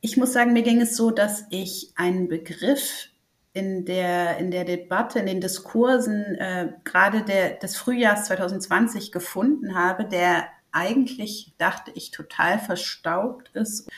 Ich 0.00 0.16
muss 0.16 0.32
sagen, 0.32 0.52
mir 0.52 0.62
ging 0.62 0.80
es 0.80 0.96
so, 0.96 1.10
dass 1.10 1.44
ich 1.50 1.90
einen 1.96 2.28
Begriff 2.28 3.08
in 3.52 3.84
der, 3.84 4.38
in 4.38 4.52
der 4.52 4.64
Debatte, 4.64 5.18
in 5.18 5.26
den 5.26 5.40
Diskursen 5.40 6.36
äh, 6.36 6.72
gerade 6.84 7.24
des 7.60 7.76
Frühjahrs 7.76 8.26
2020 8.26 9.10
gefunden 9.10 9.74
habe, 9.74 10.04
der 10.04 10.46
eigentlich, 10.70 11.52
dachte 11.58 11.90
ich, 11.94 12.12
total 12.12 12.60
verstaubt 12.60 13.50
ist, 13.54 13.88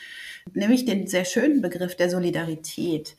nämlich 0.53 0.85
den 0.85 1.07
sehr 1.07 1.25
schönen 1.25 1.61
Begriff 1.61 1.95
der 1.95 2.09
Solidarität 2.09 3.15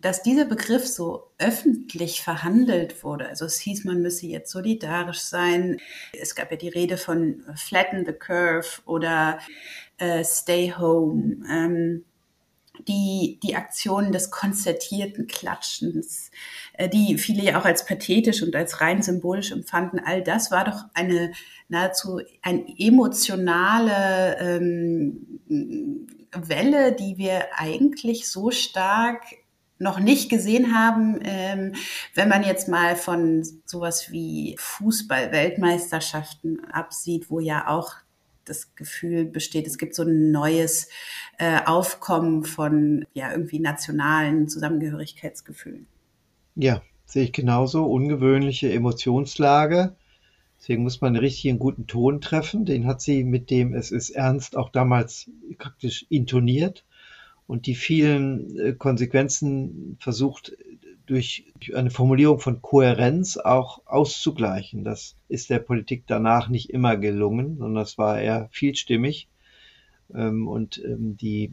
dass 0.00 0.22
dieser 0.22 0.44
Begriff 0.44 0.86
so 0.86 1.30
öffentlich 1.38 2.22
verhandelt 2.22 3.04
wurde. 3.04 3.28
Also 3.28 3.44
es 3.44 3.58
hieß, 3.58 3.84
man 3.84 4.00
müsse 4.00 4.26
jetzt 4.26 4.50
solidarisch 4.50 5.20
sein. 5.20 5.78
Es 6.18 6.34
gab 6.34 6.50
ja 6.50 6.56
die 6.56 6.68
Rede 6.68 6.96
von 6.96 7.44
Flatten 7.54 8.06
the 8.06 8.12
Curve 8.12 8.80
oder 8.86 9.38
äh, 9.98 10.24
Stay 10.24 10.72
Home. 10.76 11.44
Ähm, 11.50 12.04
die, 12.88 13.38
die 13.42 13.56
Aktionen 13.56 14.12
des 14.12 14.30
konzertierten 14.30 15.26
Klatschens, 15.26 16.30
äh, 16.74 16.88
die 16.88 17.18
viele 17.18 17.42
ja 17.42 17.60
auch 17.60 17.64
als 17.64 17.84
pathetisch 17.84 18.42
und 18.42 18.54
als 18.56 18.80
rein 18.80 19.02
symbolisch 19.02 19.52
empfanden, 19.52 20.00
all 20.02 20.22
das 20.22 20.50
war 20.50 20.64
doch 20.64 20.84
eine 20.94 21.32
nahezu 21.68 22.20
eine 22.42 22.64
emotionale 22.78 24.36
ähm, 24.38 26.20
Welle, 26.32 26.92
die 26.92 27.18
wir 27.18 27.48
eigentlich 27.56 28.28
so 28.28 28.50
stark 28.50 29.24
noch 29.80 29.98
nicht 29.98 30.28
gesehen 30.28 30.72
haben, 30.74 31.18
ähm, 31.24 31.72
wenn 32.14 32.28
man 32.28 32.44
jetzt 32.44 32.68
mal 32.68 32.94
von 32.96 33.42
sowas 33.64 34.12
wie 34.12 34.54
Fußball-Weltmeisterschaften 34.58 36.66
absieht, 36.66 37.30
wo 37.30 37.40
ja 37.40 37.66
auch 37.66 37.94
das 38.44 38.74
Gefühl 38.74 39.24
besteht, 39.24 39.66
es 39.66 39.78
gibt 39.78 39.94
so 39.94 40.02
ein 40.02 40.30
neues 40.30 40.90
äh, 41.38 41.60
Aufkommen 41.64 42.44
von 42.44 43.06
ja 43.14 43.32
irgendwie 43.32 43.58
nationalen 43.58 44.48
Zusammengehörigkeitsgefühlen. 44.48 45.86
Ja, 46.56 46.82
sehe 47.06 47.24
ich 47.24 47.32
genauso. 47.32 47.86
Ungewöhnliche 47.86 48.70
Emotionslage. 48.72 49.96
Deswegen 50.58 50.82
muss 50.82 51.00
man 51.00 51.14
einen 51.14 51.24
richtigen 51.24 51.58
guten 51.58 51.86
Ton 51.86 52.20
treffen. 52.20 52.66
Den 52.66 52.86
hat 52.86 53.00
sie 53.00 53.24
mit 53.24 53.48
dem 53.48 53.72
Es 53.72 53.90
ist 53.90 54.10
ernst 54.10 54.58
auch 54.58 54.68
damals 54.68 55.30
praktisch 55.56 56.04
intoniert 56.10 56.84
und 57.50 57.66
die 57.66 57.74
vielen 57.74 58.56
äh, 58.60 58.72
Konsequenzen 58.74 59.96
versucht 59.98 60.56
durch 61.06 61.46
eine 61.74 61.90
Formulierung 61.90 62.38
von 62.38 62.62
Kohärenz 62.62 63.38
auch 63.38 63.84
auszugleichen. 63.86 64.84
Das 64.84 65.16
ist 65.28 65.50
der 65.50 65.58
Politik 65.58 66.04
danach 66.06 66.48
nicht 66.48 66.70
immer 66.70 66.96
gelungen, 66.96 67.58
sondern 67.58 67.82
es 67.82 67.98
war 67.98 68.20
eher 68.20 68.48
vielstimmig. 68.52 69.26
Ähm, 70.14 70.46
und 70.46 70.80
ähm, 70.84 71.16
die, 71.16 71.50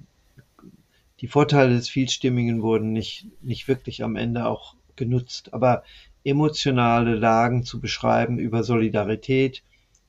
die 1.20 1.28
Vorteile 1.28 1.74
des 1.74 1.90
Vielstimmigen 1.90 2.62
wurden 2.62 2.94
nicht, 2.94 3.26
nicht 3.42 3.68
wirklich 3.68 4.04
am 4.04 4.18
Ende 4.18 4.46
auch 4.46 4.76
genutzt. 4.96 5.52
Aber 5.56 5.82
emotionale 6.24 7.16
Lagen 7.16 7.64
zu 7.64 7.80
beschreiben 7.80 8.38
über 8.38 8.62
Solidarität, 8.64 9.64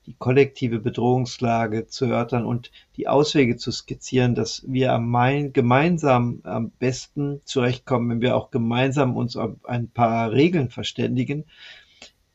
die 0.09 0.15
kollektive 0.17 0.79
Bedrohungslage 0.79 1.85
zu 1.85 2.05
erörtern 2.05 2.43
und 2.43 2.71
die 2.97 3.07
Auswege 3.07 3.57
zu 3.57 3.71
skizzieren, 3.71 4.33
dass 4.33 4.63
wir 4.67 4.91
am 4.91 5.07
Main 5.07 5.53
gemeinsam 5.53 6.39
am 6.45 6.71
besten 6.71 7.41
zurechtkommen, 7.45 8.09
wenn 8.09 8.21
wir 8.21 8.35
auch 8.35 8.49
gemeinsam 8.49 9.15
uns 9.15 9.37
auf 9.37 9.51
ein 9.65 9.87
paar 9.87 10.31
Regeln 10.31 10.71
verständigen. 10.71 11.45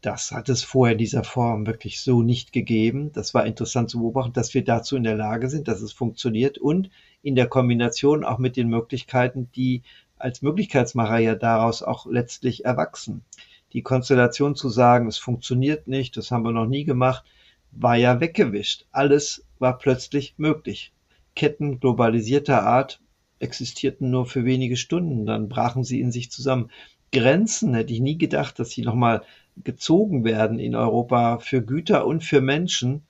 Das 0.03 0.31
hat 0.31 0.49
es 0.51 0.63
vorher 0.63 0.93
in 0.93 0.99
dieser 0.99 1.25
Form 1.25 1.67
wirklich 1.67 2.01
so 2.01 2.23
nicht 2.23 2.53
gegeben. 2.53 3.11
Das 3.13 3.35
war 3.35 3.45
interessant 3.45 3.91
zu 3.91 3.99
beobachten, 3.99 4.35
dass 4.35 4.55
wir 4.55 4.63
dazu 4.63 4.95
in 4.95 5.03
der 5.03 5.17
Lage 5.17 5.49
sind, 5.49 5.67
dass 5.67 5.83
es 5.83 5.93
funktioniert 5.93 6.59
und 6.59 6.91
in 7.23 7.35
der 7.35 7.49
Kombination 7.49 8.23
auch 8.23 8.39
mit 8.39 8.57
den 8.57 8.69
Möglichkeiten, 8.69 9.51
die 9.57 9.83
als 10.17 10.43
Möglichkeitsmacher 10.43 11.19
ja 11.19 11.35
daraus 11.35 11.83
auch 11.83 12.07
letztlich 12.07 12.65
erwachsen. 12.65 13.25
Die 13.73 13.83
Konstellation 13.83 14.55
zu 14.55 14.69
sagen, 14.69 15.09
es 15.09 15.19
funktioniert 15.19 15.89
nicht, 15.89 16.17
das 16.17 16.31
haben 16.31 16.45
wir 16.45 16.53
noch 16.53 16.67
nie 16.67 16.85
gemacht, 16.85 17.25
war 17.77 17.97
ja 17.97 18.21
weggewischt. 18.21 18.87
Alles 18.93 19.45
war 19.59 19.79
plötzlich 19.79 20.35
möglich. 20.37 20.93
Ketten 21.35 21.81
globalisierter 21.81 22.63
Art 22.63 23.01
existierten 23.39 24.11
nur 24.11 24.27
für 24.27 24.45
wenige 24.45 24.77
Stunden, 24.77 25.27
dann 25.27 25.49
brachen 25.49 25.85
sie 25.85 26.01
in 26.01 26.13
sich 26.13 26.31
zusammen. 26.31 26.71
Grenzen 27.13 27.75
hätte 27.75 27.93
ich 27.93 28.01
nie 28.01 28.19
gedacht, 28.19 28.59
dass 28.59 28.71
sie 28.71 28.83
nochmal 28.83 29.23
gezogen 29.63 30.25
werden 30.25 30.59
in 30.59 30.75
Europa 30.75 31.39
für 31.39 31.63
Güter 31.63 32.07
und 32.07 32.25
für 32.25 32.41
Menschen 32.41 33.03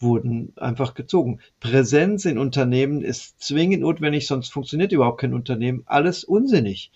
wurden 0.00 0.52
einfach 0.56 0.94
gezogen. 0.94 1.38
Präsenz 1.60 2.24
in 2.24 2.38
Unternehmen 2.38 3.02
ist 3.02 3.40
zwingend 3.40 3.82
notwendig, 3.82 4.26
sonst 4.26 4.52
funktioniert 4.52 4.92
überhaupt 4.92 5.20
kein 5.20 5.34
Unternehmen. 5.34 5.84
Alles 5.86 6.24
unsinnig. 6.24 6.90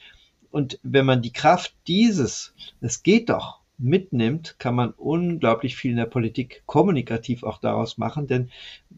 Und 0.50 0.80
wenn 0.82 1.06
man 1.06 1.22
die 1.22 1.32
Kraft 1.32 1.74
dieses, 1.86 2.52
es 2.80 3.02
geht 3.02 3.28
doch, 3.30 3.60
mitnimmt, 3.78 4.56
kann 4.58 4.74
man 4.74 4.90
unglaublich 4.90 5.76
viel 5.76 5.92
in 5.92 5.98
der 5.98 6.06
Politik 6.06 6.62
kommunikativ 6.66 7.42
auch 7.42 7.58
daraus 7.58 7.98
machen. 7.98 8.26
Denn 8.26 8.50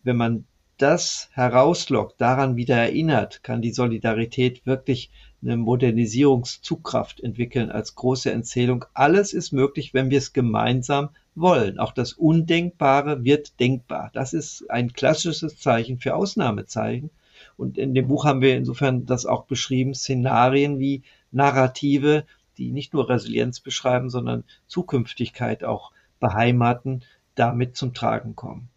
wenn 0.02 0.16
man 0.16 0.44
das 0.78 1.28
herauslockt, 1.32 2.20
daran 2.20 2.56
wieder 2.56 2.76
erinnert, 2.76 3.42
kann 3.42 3.62
die 3.62 3.72
Solidarität 3.72 4.64
wirklich 4.64 5.10
eine 5.42 5.56
Modernisierungszugkraft 5.56 7.20
entwickeln 7.20 7.70
als 7.70 7.94
große 7.94 8.30
Erzählung. 8.30 8.84
Alles 8.94 9.32
ist 9.32 9.52
möglich, 9.52 9.94
wenn 9.94 10.10
wir 10.10 10.18
es 10.18 10.32
gemeinsam 10.32 11.10
wollen. 11.34 11.78
Auch 11.78 11.92
das 11.92 12.12
Undenkbare 12.12 13.24
wird 13.24 13.58
denkbar. 13.60 14.10
Das 14.14 14.32
ist 14.32 14.68
ein 14.70 14.92
klassisches 14.92 15.58
Zeichen 15.58 15.98
für 15.98 16.14
Ausnahmezeichen. 16.14 17.10
Und 17.56 17.78
in 17.78 17.94
dem 17.94 18.08
Buch 18.08 18.24
haben 18.24 18.40
wir 18.40 18.56
insofern 18.56 19.06
das 19.06 19.26
auch 19.26 19.44
beschrieben, 19.44 19.94
Szenarien 19.94 20.78
wie 20.78 21.02
Narrative, 21.30 22.24
die 22.58 22.72
nicht 22.72 22.92
nur 22.92 23.08
Resilienz 23.08 23.60
beschreiben, 23.60 24.10
sondern 24.10 24.44
Zukünftigkeit 24.66 25.64
auch 25.64 25.92
beheimaten, 26.20 27.04
damit 27.34 27.76
zum 27.76 27.94
Tragen 27.94 28.34
kommen. 28.34 28.68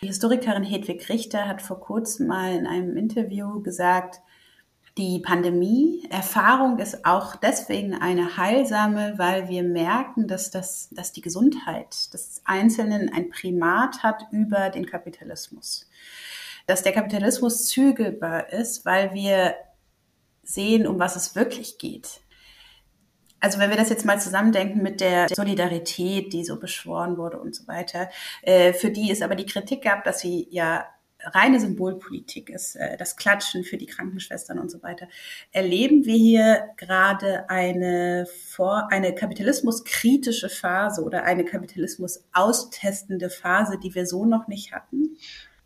Die 0.00 0.06
Historikerin 0.08 0.64
Hedwig 0.64 1.08
Richter 1.08 1.46
hat 1.46 1.62
vor 1.62 1.80
kurzem 1.80 2.26
mal 2.26 2.54
in 2.54 2.66
einem 2.66 2.96
Interview 2.96 3.62
gesagt, 3.62 4.20
die 4.96 5.18
Pandemie-Erfahrung 5.18 6.78
ist 6.78 7.04
auch 7.04 7.34
deswegen 7.36 7.94
eine 7.94 8.36
heilsame, 8.36 9.14
weil 9.16 9.48
wir 9.48 9.64
merken, 9.64 10.28
dass, 10.28 10.50
das, 10.50 10.88
dass 10.92 11.12
die 11.12 11.20
Gesundheit 11.20 12.14
des 12.14 12.42
Einzelnen 12.44 13.12
ein 13.12 13.28
Primat 13.28 14.04
hat 14.04 14.22
über 14.30 14.70
den 14.70 14.86
Kapitalismus. 14.86 15.88
Dass 16.68 16.82
der 16.82 16.92
Kapitalismus 16.92 17.66
zügelbar 17.66 18.52
ist, 18.52 18.86
weil 18.86 19.14
wir 19.14 19.56
sehen, 20.44 20.86
um 20.86 21.00
was 21.00 21.16
es 21.16 21.34
wirklich 21.34 21.78
geht 21.78 22.20
Also 23.44 23.58
wenn 23.58 23.68
wir 23.68 23.76
das 23.76 23.90
jetzt 23.90 24.06
mal 24.06 24.18
zusammendenken 24.18 24.82
mit 24.82 25.02
der 25.02 25.28
Solidarität, 25.28 26.32
die 26.32 26.46
so 26.46 26.58
beschworen 26.58 27.18
wurde 27.18 27.38
und 27.38 27.54
so 27.54 27.66
weiter, 27.66 28.08
äh, 28.40 28.72
für 28.72 28.88
die 28.88 29.10
es 29.10 29.20
aber 29.20 29.34
die 29.34 29.44
Kritik 29.44 29.82
gab, 29.82 30.02
dass 30.04 30.20
sie 30.20 30.48
ja 30.50 30.86
reine 31.20 31.60
Symbolpolitik 31.60 32.48
ist, 32.48 32.76
äh, 32.76 32.96
das 32.96 33.18
Klatschen 33.18 33.62
für 33.62 33.76
die 33.76 33.84
Krankenschwestern 33.84 34.58
und 34.58 34.70
so 34.70 34.82
weiter. 34.82 35.08
Erleben 35.52 36.06
wir 36.06 36.14
hier 36.14 36.70
gerade 36.78 37.50
eine, 37.50 38.26
vor, 38.48 38.88
eine 38.90 39.14
kapitalismuskritische 39.14 40.48
Phase 40.48 41.04
oder 41.04 41.24
eine 41.24 41.44
kapitalismus 41.44 42.24
austestende 42.32 43.28
Phase, 43.28 43.78
die 43.78 43.94
wir 43.94 44.06
so 44.06 44.24
noch 44.24 44.48
nicht 44.48 44.72
hatten? 44.72 45.18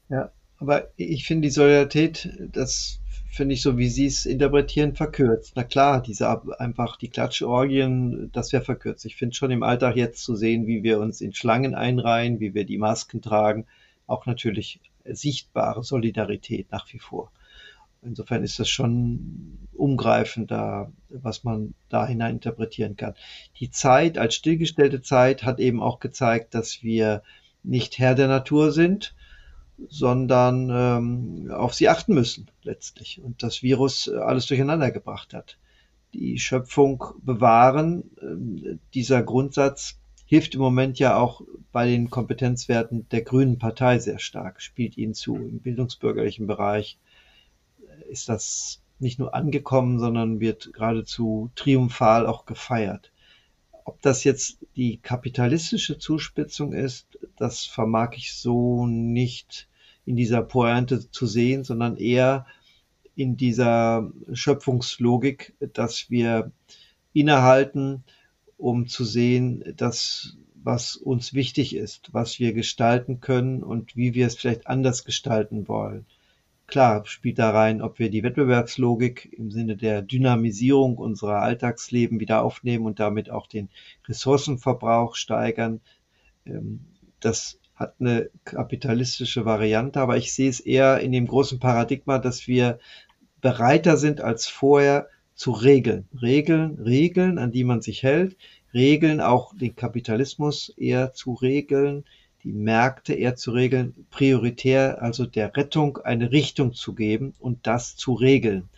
Ja, 0.08 0.32
aber 0.58 0.88
ich 0.96 1.28
finde 1.28 1.46
die 1.46 1.52
Solidarität, 1.52 2.28
das 2.50 2.98
finde 3.38 3.54
ich 3.54 3.62
so, 3.62 3.78
wie 3.78 3.88
Sie 3.88 4.06
es 4.06 4.26
interpretieren, 4.26 4.94
verkürzt. 4.94 5.52
Na 5.54 5.62
klar, 5.62 6.02
diese 6.02 6.28
einfach 6.60 6.96
die 6.96 7.08
Klatschorgien, 7.08 8.30
das 8.32 8.52
wäre 8.52 8.64
verkürzt. 8.64 9.06
Ich 9.06 9.14
finde 9.14 9.36
schon 9.36 9.52
im 9.52 9.62
Alltag 9.62 9.96
jetzt 9.96 10.24
zu 10.24 10.34
sehen, 10.34 10.66
wie 10.66 10.82
wir 10.82 10.98
uns 10.98 11.20
in 11.20 11.32
Schlangen 11.32 11.76
einreihen, 11.76 12.40
wie 12.40 12.52
wir 12.52 12.64
die 12.64 12.78
Masken 12.78 13.22
tragen, 13.22 13.64
auch 14.08 14.26
natürlich 14.26 14.80
sichtbare 15.04 15.84
Solidarität 15.84 16.70
nach 16.72 16.92
wie 16.92 16.98
vor. 16.98 17.30
Insofern 18.02 18.42
ist 18.42 18.58
das 18.58 18.68
schon 18.68 19.68
umgreifender, 19.72 20.90
was 21.08 21.44
man 21.44 21.74
da 21.88 22.08
hinein 22.08 22.34
interpretieren 22.34 22.96
kann. 22.96 23.14
Die 23.60 23.70
Zeit 23.70 24.18
als 24.18 24.34
stillgestellte 24.34 25.00
Zeit 25.00 25.44
hat 25.44 25.60
eben 25.60 25.80
auch 25.80 26.00
gezeigt, 26.00 26.54
dass 26.54 26.82
wir 26.82 27.22
nicht 27.62 28.00
Herr 28.00 28.16
der 28.16 28.28
Natur 28.28 28.72
sind, 28.72 29.14
sondern 29.88 30.70
ähm, 30.70 31.50
auf 31.52 31.74
sie 31.74 31.88
achten 31.88 32.14
müssen 32.14 32.50
letztlich 32.62 33.20
und 33.22 33.42
das 33.42 33.62
Virus 33.62 34.08
alles 34.08 34.46
durcheinander 34.46 34.90
gebracht 34.90 35.34
hat. 35.34 35.58
Die 36.14 36.38
Schöpfung 36.38 37.04
bewahren, 37.22 38.10
äh, 38.20 38.76
dieser 38.94 39.22
Grundsatz 39.22 39.98
hilft 40.24 40.54
im 40.54 40.60
Moment 40.60 40.98
ja 40.98 41.16
auch 41.16 41.42
bei 41.72 41.86
den 41.86 42.10
Kompetenzwerten 42.10 43.08
der 43.10 43.22
Grünen 43.22 43.58
Partei 43.58 43.98
sehr 43.98 44.18
stark, 44.18 44.60
spielt 44.60 44.98
ihnen 44.98 45.14
zu. 45.14 45.36
Im 45.36 45.60
bildungsbürgerlichen 45.60 46.46
Bereich 46.46 46.98
ist 48.08 48.28
das 48.28 48.82
nicht 48.98 49.18
nur 49.18 49.34
angekommen, 49.34 49.98
sondern 49.98 50.40
wird 50.40 50.72
geradezu 50.72 51.50
triumphal 51.54 52.26
auch 52.26 52.46
gefeiert. 52.46 53.12
Ob 53.84 54.02
das 54.02 54.24
jetzt 54.24 54.58
die 54.76 54.98
kapitalistische 54.98 55.98
Zuspitzung 55.98 56.72
ist, 56.72 57.18
das 57.36 57.64
vermag 57.64 58.14
ich 58.16 58.34
so 58.34 58.86
nicht 58.86 59.67
in 60.08 60.16
dieser 60.16 60.42
Pointe 60.42 61.10
zu 61.10 61.26
sehen, 61.26 61.64
sondern 61.64 61.98
eher 61.98 62.46
in 63.14 63.36
dieser 63.36 64.10
Schöpfungslogik, 64.32 65.54
dass 65.74 66.08
wir 66.08 66.50
innehalten, 67.12 68.04
um 68.56 68.86
zu 68.86 69.04
sehen, 69.04 69.62
dass 69.76 70.38
was 70.54 70.96
uns 70.96 71.34
wichtig 71.34 71.76
ist, 71.76 72.12
was 72.14 72.40
wir 72.40 72.54
gestalten 72.54 73.20
können 73.20 73.62
und 73.62 73.96
wie 73.96 74.14
wir 74.14 74.26
es 74.26 74.36
vielleicht 74.36 74.66
anders 74.66 75.04
gestalten 75.04 75.68
wollen. 75.68 76.06
Klar 76.66 77.04
spielt 77.04 77.38
da 77.38 77.50
rein, 77.50 77.82
ob 77.82 77.98
wir 77.98 78.10
die 78.10 78.22
Wettbewerbslogik 78.22 79.32
im 79.32 79.50
Sinne 79.50 79.76
der 79.76 80.00
Dynamisierung 80.00 80.96
unserer 80.96 81.42
Alltagsleben 81.42 82.18
wieder 82.18 82.42
aufnehmen 82.42 82.86
und 82.86 82.98
damit 82.98 83.30
auch 83.30 83.46
den 83.46 83.68
Ressourcenverbrauch 84.06 85.16
steigern. 85.16 85.80
Ähm, 86.46 86.80
das 87.20 87.58
hat 87.78 87.94
eine 88.00 88.28
kapitalistische 88.44 89.44
Variante, 89.44 90.00
aber 90.00 90.16
ich 90.16 90.32
sehe 90.32 90.50
es 90.50 90.58
eher 90.60 90.98
in 90.98 91.12
dem 91.12 91.26
großen 91.26 91.60
Paradigma, 91.60 92.18
dass 92.18 92.48
wir 92.48 92.78
bereiter 93.40 93.96
sind 93.96 94.20
als 94.20 94.46
vorher, 94.48 95.08
zu 95.38 95.52
regeln. 95.52 96.08
Regeln, 96.20 96.80
Regeln, 96.84 97.38
an 97.38 97.52
die 97.52 97.62
man 97.62 97.80
sich 97.80 98.02
hält. 98.02 98.36
Regeln 98.74 99.20
auch 99.20 99.54
den 99.56 99.76
Kapitalismus 99.76 100.70
eher 100.76 101.12
zu 101.12 101.34
regeln, 101.34 102.04
die 102.42 102.52
Märkte 102.52 103.14
eher 103.14 103.36
zu 103.36 103.52
regeln, 103.52 103.94
prioritär 104.10 105.00
also 105.00 105.26
der 105.26 105.56
Rettung 105.56 105.98
eine 105.98 106.32
Richtung 106.32 106.74
zu 106.74 106.92
geben 106.92 107.34
und 107.38 107.68
das 107.68 107.94
zu 107.94 108.14
regeln. 108.14 108.68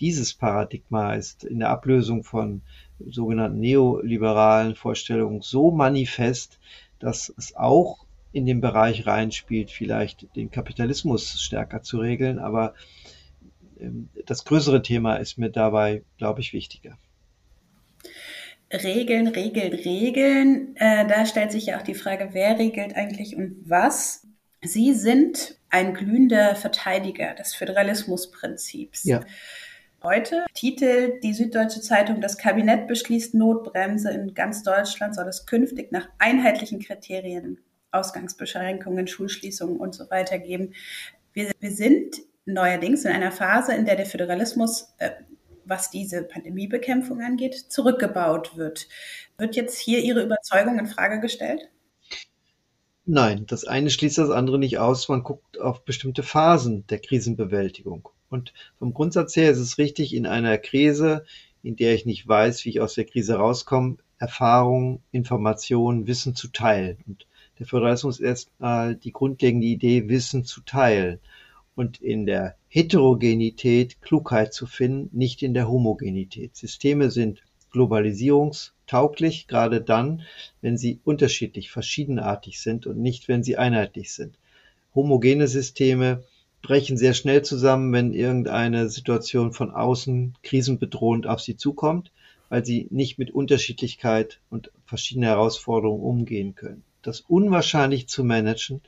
Dieses 0.00 0.32
Paradigma 0.32 1.12
ist 1.12 1.44
in 1.44 1.58
der 1.58 1.68
Ablösung 1.68 2.24
von 2.24 2.62
sogenannten 3.06 3.60
neoliberalen 3.60 4.74
Vorstellungen 4.74 5.42
so 5.42 5.70
manifest, 5.70 6.58
dass 6.98 7.32
es 7.36 7.54
auch 7.56 8.05
in 8.36 8.44
den 8.44 8.60
Bereich 8.60 9.06
reinspielt, 9.06 9.70
vielleicht 9.70 10.36
den 10.36 10.50
Kapitalismus 10.50 11.40
stärker 11.40 11.80
zu 11.80 11.98
regeln, 11.98 12.38
aber 12.38 12.74
ähm, 13.80 14.10
das 14.26 14.44
größere 14.44 14.82
Thema 14.82 15.16
ist 15.16 15.38
mir 15.38 15.48
dabei, 15.48 16.02
glaube 16.18 16.42
ich, 16.42 16.52
wichtiger. 16.52 16.98
Regeln, 18.70 19.28
Regeln, 19.28 19.72
Regeln. 19.72 20.76
Äh, 20.76 21.06
da 21.06 21.24
stellt 21.24 21.50
sich 21.50 21.66
ja 21.66 21.78
auch 21.78 21.82
die 21.82 21.94
Frage, 21.94 22.28
wer 22.32 22.58
regelt 22.58 22.94
eigentlich 22.94 23.36
und 23.36 23.56
was. 23.64 24.26
Sie 24.60 24.92
sind 24.92 25.58
ein 25.70 25.94
glühender 25.94 26.56
Verteidiger 26.56 27.32
des 27.34 27.54
Föderalismusprinzips. 27.54 29.04
Ja. 29.04 29.20
Heute 30.02 30.44
Titel 30.52 31.20
die 31.22 31.32
Süddeutsche 31.32 31.80
Zeitung, 31.80 32.20
das 32.20 32.36
Kabinett 32.36 32.86
beschließt 32.86 33.34
Notbremse 33.34 34.10
in 34.10 34.34
ganz 34.34 34.62
Deutschland, 34.62 35.14
soll 35.14 35.26
es 35.26 35.46
künftig 35.46 35.90
nach 35.90 36.10
einheitlichen 36.18 36.80
Kriterien 36.80 37.60
Ausgangsbeschränkungen, 37.96 39.06
Schulschließungen 39.06 39.78
und 39.78 39.94
so 39.94 40.08
weiter 40.10 40.38
geben. 40.38 40.74
Wir, 41.32 41.50
wir 41.60 41.70
sind 41.70 42.16
neuerdings 42.44 43.04
in 43.04 43.12
einer 43.12 43.32
Phase, 43.32 43.74
in 43.74 43.84
der 43.84 43.96
der 43.96 44.06
Föderalismus, 44.06 44.94
äh, 44.98 45.10
was 45.64 45.90
diese 45.90 46.22
Pandemiebekämpfung 46.22 47.20
angeht, 47.20 47.54
zurückgebaut 47.54 48.56
wird. 48.56 48.88
Wird 49.38 49.56
jetzt 49.56 49.78
hier 49.78 49.98
Ihre 49.98 50.22
Überzeugung 50.22 50.78
in 50.78 50.86
Frage 50.86 51.20
gestellt? 51.20 51.68
Nein, 53.04 53.46
das 53.46 53.64
eine 53.64 53.90
schließt 53.90 54.18
das 54.18 54.30
andere 54.30 54.58
nicht 54.58 54.78
aus. 54.78 55.08
Man 55.08 55.22
guckt 55.22 55.60
auf 55.60 55.84
bestimmte 55.84 56.22
Phasen 56.22 56.86
der 56.88 56.98
Krisenbewältigung. 56.98 58.08
Und 58.28 58.52
vom 58.78 58.94
Grundsatz 58.94 59.36
her 59.36 59.50
ist 59.50 59.58
es 59.58 59.78
richtig, 59.78 60.12
in 60.14 60.26
einer 60.26 60.58
Krise, 60.58 61.24
in 61.62 61.76
der 61.76 61.94
ich 61.94 62.04
nicht 62.04 62.26
weiß, 62.26 62.64
wie 62.64 62.70
ich 62.70 62.80
aus 62.80 62.94
der 62.94 63.04
Krise 63.04 63.36
rauskomme, 63.36 63.98
Erfahrung, 64.18 65.02
Information, 65.12 66.06
Wissen 66.06 66.34
zu 66.34 66.48
teilen. 66.48 66.98
Und 67.06 67.26
der 67.58 67.92
ist 67.92 68.20
erstmal 68.20 68.96
die 68.96 69.12
grundlegende 69.12 69.66
Idee, 69.66 70.08
Wissen 70.08 70.44
zu 70.44 70.60
teilen 70.60 71.20
und 71.74 72.00
in 72.00 72.26
der 72.26 72.56
Heterogenität 72.68 74.00
Klugheit 74.02 74.52
zu 74.52 74.66
finden, 74.66 75.16
nicht 75.16 75.42
in 75.42 75.54
der 75.54 75.68
Homogenität. 75.68 76.56
Systeme 76.56 77.10
sind 77.10 77.42
globalisierungstauglich, 77.70 79.46
gerade 79.46 79.80
dann, 79.80 80.22
wenn 80.62 80.78
sie 80.78 81.00
unterschiedlich, 81.04 81.70
verschiedenartig 81.70 82.60
sind 82.60 82.86
und 82.86 82.98
nicht, 82.98 83.28
wenn 83.28 83.42
sie 83.42 83.56
einheitlich 83.56 84.12
sind. 84.12 84.38
Homogene 84.94 85.46
Systeme 85.48 86.24
brechen 86.62 86.96
sehr 86.96 87.14
schnell 87.14 87.42
zusammen, 87.42 87.92
wenn 87.92 88.12
irgendeine 88.12 88.88
Situation 88.88 89.52
von 89.52 89.70
außen 89.70 90.34
krisenbedrohend 90.42 91.26
auf 91.26 91.40
sie 91.40 91.56
zukommt, 91.56 92.10
weil 92.48 92.64
sie 92.64 92.88
nicht 92.90 93.18
mit 93.18 93.30
Unterschiedlichkeit 93.30 94.40
und 94.50 94.70
verschiedenen 94.86 95.28
Herausforderungen 95.28 96.02
umgehen 96.02 96.54
können. 96.54 96.82
Das 97.06 97.20
unwahrscheinlich 97.20 98.08
zu 98.08 98.24
managen 98.24 98.80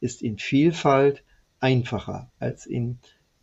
ist 0.00 0.20
in 0.20 0.36
Vielfalt 0.36 1.22
einfacher 1.58 2.30
als 2.38 2.66
in 2.66 2.98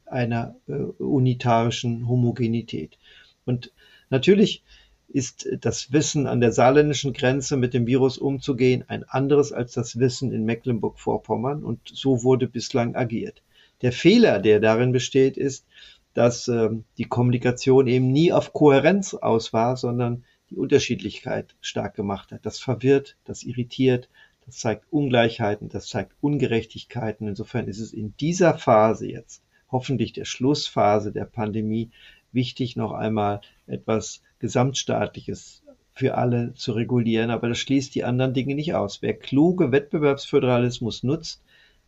einer 0.05 0.55
äh, 0.67 0.73
unitarischen 0.73 2.07
Homogenität. 2.07 2.99
Und 3.45 3.71
natürlich 4.11 4.63
ist 5.07 5.49
das 5.61 5.91
Wissen 5.91 6.27
an 6.27 6.41
der 6.41 6.51
saarländischen 6.51 7.13
Grenze 7.13 7.57
mit 7.57 7.73
dem 7.73 7.87
Virus 7.87 8.19
umzugehen 8.19 8.83
ein 8.87 9.03
anderes 9.03 9.51
als 9.51 9.73
das 9.73 9.97
Wissen 9.97 10.31
in 10.31 10.45
Mecklenburg-Vorpommern 10.45 11.63
und 11.63 11.79
so 11.91 12.23
wurde 12.23 12.47
bislang 12.47 12.95
agiert. 12.95 13.41
Der 13.81 13.91
Fehler, 13.91 14.37
der 14.37 14.59
darin 14.59 14.91
besteht, 14.91 15.37
ist, 15.37 15.65
dass 16.13 16.47
äh, 16.47 16.69
die 16.99 17.05
Kommunikation 17.05 17.87
eben 17.87 18.11
nie 18.11 18.31
auf 18.31 18.53
Kohärenz 18.53 19.15
aus 19.15 19.53
war, 19.53 19.75
sondern 19.75 20.23
die 20.49 20.57
Unterschiedlichkeit 20.57 21.55
stark 21.61 21.95
gemacht 21.95 22.31
hat. 22.31 22.45
Das 22.45 22.59
verwirrt, 22.59 23.17
das 23.25 23.43
irritiert, 23.43 24.09
das 24.45 24.57
zeigt 24.57 24.91
Ungleichheiten, 24.91 25.69
das 25.69 25.87
zeigt 25.87 26.15
Ungerechtigkeiten. 26.21 27.27
Insofern 27.27 27.67
ist 27.67 27.79
es 27.79 27.93
in 27.93 28.15
dieser 28.17 28.57
Phase 28.57 29.07
jetzt, 29.07 29.43
hoffentlich 29.71 30.13
der 30.13 30.25
Schlussphase 30.25 31.11
der 31.11 31.25
Pandemie, 31.25 31.91
wichtig, 32.31 32.75
noch 32.75 32.91
einmal 32.91 33.41
etwas 33.67 34.21
Gesamtstaatliches 34.39 35.63
für 35.93 36.15
alle 36.15 36.53
zu 36.55 36.71
regulieren. 36.71 37.29
Aber 37.29 37.49
das 37.49 37.59
schließt 37.59 37.93
die 37.93 38.03
anderen 38.03 38.33
Dinge 38.33 38.55
nicht 38.55 38.73
aus. 38.73 39.01
Wer 39.01 39.13
kluge 39.17 39.71
Wettbewerbsföderalismus 39.71 41.03
nutzt, 41.03 41.43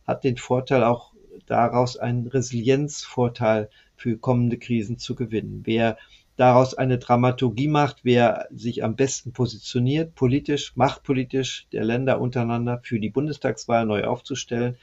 hat 0.06 0.24
den 0.24 0.36
Vorteil 0.36 0.84
auch 0.84 1.12
daraus 1.46 1.96
einen 1.96 2.26
Resilienzvorteil 2.26 3.70
für 3.96 4.18
kommende 4.18 4.58
Krisen 4.58 4.98
zu 4.98 5.14
gewinnen. 5.14 5.62
Wer 5.64 5.96
daraus 6.42 6.74
eine 6.74 6.98
Dramaturgie 6.98 7.68
macht, 7.68 7.98
wer 8.02 8.48
sich 8.50 8.82
am 8.82 8.96
besten 8.96 9.32
positioniert, 9.32 10.16
politisch, 10.16 10.74
machtpolitisch 10.74 11.68
der 11.70 11.84
Länder 11.84 12.20
untereinander 12.20 12.80
für 12.82 12.98
die 12.98 13.10
Bundestagswahl 13.10 13.86
neu 13.86 14.02
aufzustellen, 14.02 14.76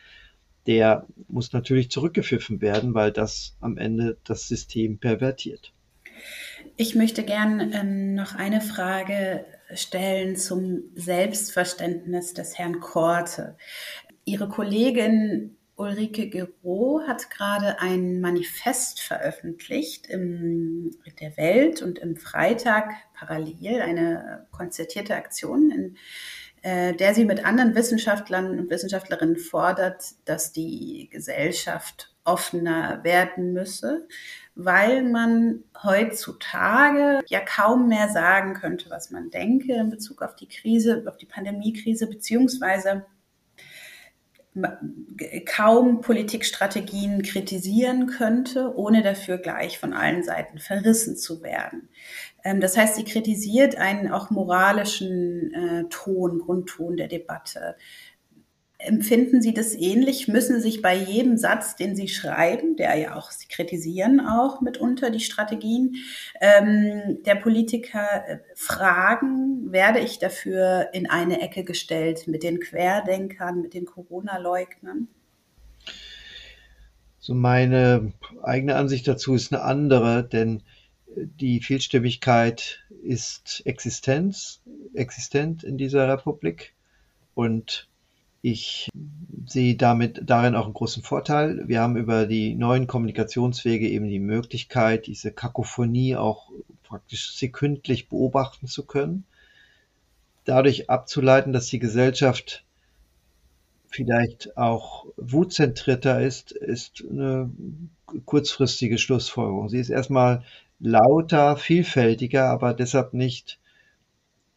der 0.67 1.05
muss 1.27 1.51
natürlich 1.51 1.91
zurückgepfiffen 1.91 2.61
werden, 2.61 2.93
weil 2.93 3.11
das 3.11 3.57
am 3.59 3.77
Ende 3.77 4.17
das 4.23 4.47
System 4.47 4.99
pervertiert. 4.99 5.73
Ich 6.77 6.95
möchte 6.95 7.23
gern 7.23 7.73
ähm, 7.73 8.15
noch 8.15 8.35
eine 8.35 8.61
Frage 8.61 9.43
stellen 9.73 10.37
zum 10.37 10.83
Selbstverständnis 10.95 12.33
des 12.33 12.57
Herrn 12.57 12.79
Korte. 12.79 13.57
Ihre 14.23 14.47
Kollegin 14.47 15.57
Ulrike 15.79 16.29
Gero 16.29 17.01
hat 17.07 17.29
gerade 17.29 17.79
ein 17.79 18.19
Manifest 18.19 18.99
veröffentlicht 18.99 20.07
in 20.07 20.91
der 21.21 21.37
Welt 21.37 21.81
und 21.81 21.99
im 21.99 22.17
Freitag 22.17 22.91
parallel 23.13 23.81
eine 23.81 24.47
konzertierte 24.51 25.15
Aktion, 25.15 25.71
in 25.71 25.97
äh, 26.63 26.93
der 26.93 27.15
sie 27.15 27.23
mit 27.23 27.45
anderen 27.45 27.75
Wissenschaftlern 27.75 28.59
und 28.59 28.69
Wissenschaftlerinnen 28.69 29.37
fordert, 29.37 30.03
dass 30.25 30.51
die 30.51 31.07
Gesellschaft 31.13 32.13
offener 32.25 33.01
werden 33.05 33.53
müsse, 33.53 34.05
weil 34.55 35.03
man 35.03 35.63
heutzutage 35.81 37.21
ja 37.27 37.39
kaum 37.39 37.87
mehr 37.87 38.09
sagen 38.09 38.53
könnte, 38.53 38.89
was 38.89 39.11
man 39.11 39.29
denke 39.29 39.73
in 39.75 39.89
Bezug 39.89 40.21
auf 40.21 40.35
die 40.35 40.49
Krise, 40.49 41.05
auf 41.07 41.15
die 41.15 41.25
Pandemiekrise, 41.25 42.07
beziehungsweise 42.07 43.05
kaum 45.45 46.01
Politikstrategien 46.01 47.21
kritisieren 47.21 48.07
könnte, 48.07 48.75
ohne 48.75 49.03
dafür 49.03 49.37
gleich 49.37 49.77
von 49.77 49.93
allen 49.93 50.23
Seiten 50.23 50.59
verrissen 50.59 51.15
zu 51.15 51.43
werden. 51.43 51.89
Ähm, 52.43 52.59
das 52.59 52.75
heißt, 52.75 52.95
sie 52.95 53.03
kritisiert 53.03 53.77
einen 53.77 54.11
auch 54.11 54.31
moralischen 54.31 55.53
äh, 55.53 55.83
Ton, 55.89 56.39
Grundton 56.39 56.97
der 56.97 57.07
Debatte. 57.07 57.75
Empfinden 58.81 59.41
Sie 59.41 59.53
das 59.53 59.75
ähnlich? 59.75 60.29
Müssen 60.29 60.55
Sie 60.55 60.61
sich 60.61 60.81
bei 60.81 60.95
jedem 60.95 61.35
Satz, 61.35 61.75
den 61.75 61.97
Sie 61.97 62.07
schreiben, 62.07 62.77
der 62.77 62.95
ja 62.95 63.15
auch, 63.15 63.29
Sie 63.29 63.49
kritisieren 63.49 64.21
auch 64.21 64.61
mitunter 64.61 65.09
die 65.09 65.19
Strategien 65.19 65.95
ähm, 66.39 67.21
der 67.25 67.35
Politiker, 67.35 68.07
äh, 68.25 68.39
fragen, 68.55 69.73
werde 69.73 69.99
ich 69.99 70.17
dafür 70.17 70.87
in 70.93 71.09
eine 71.09 71.41
Ecke 71.41 71.65
gestellt 71.65 72.29
mit 72.29 72.41
den 72.41 72.61
Querdenkern, 72.61 73.61
mit 73.61 73.73
den 73.73 73.85
Corona-Leugnern? 73.85 75.09
So 77.19 77.33
meine 77.33 78.13
eigene 78.41 78.77
Ansicht 78.77 79.09
dazu 79.09 79.35
ist 79.35 79.51
eine 79.51 79.61
andere, 79.61 80.23
denn 80.23 80.63
die 81.17 81.59
Vielstimmigkeit 81.59 82.85
ist 83.03 83.61
Existenz, 83.65 84.61
existent 84.93 85.65
in 85.65 85.77
dieser 85.77 86.07
Republik 86.07 86.73
und 87.33 87.88
ich 88.41 88.89
sehe 89.45 89.75
damit 89.75 90.21
darin 90.25 90.55
auch 90.55 90.65
einen 90.65 90.73
großen 90.73 91.03
Vorteil. 91.03 91.67
Wir 91.67 91.81
haben 91.81 91.97
über 91.97 92.25
die 92.25 92.55
neuen 92.55 92.87
Kommunikationswege 92.87 93.89
eben 93.89 94.07
die 94.07 94.19
Möglichkeit, 94.19 95.07
diese 95.07 95.31
Kakophonie 95.31 96.15
auch 96.15 96.51
praktisch 96.83 97.35
sekündlich 97.35 98.09
beobachten 98.09 98.67
zu 98.67 98.85
können. 98.85 99.25
Dadurch 100.45 100.89
abzuleiten, 100.89 101.53
dass 101.53 101.67
die 101.67 101.79
Gesellschaft 101.79 102.63
vielleicht 103.89 104.55
auch 104.57 105.05
wutzentrierter 105.17 106.21
ist, 106.21 106.51
ist 106.51 107.03
eine 107.09 107.51
kurzfristige 108.25 108.97
Schlussfolgerung. 108.97 109.69
Sie 109.69 109.79
ist 109.79 109.89
erstmal 109.89 110.43
lauter, 110.79 111.57
vielfältiger, 111.57 112.45
aber 112.45 112.73
deshalb 112.73 113.13
nicht 113.13 113.59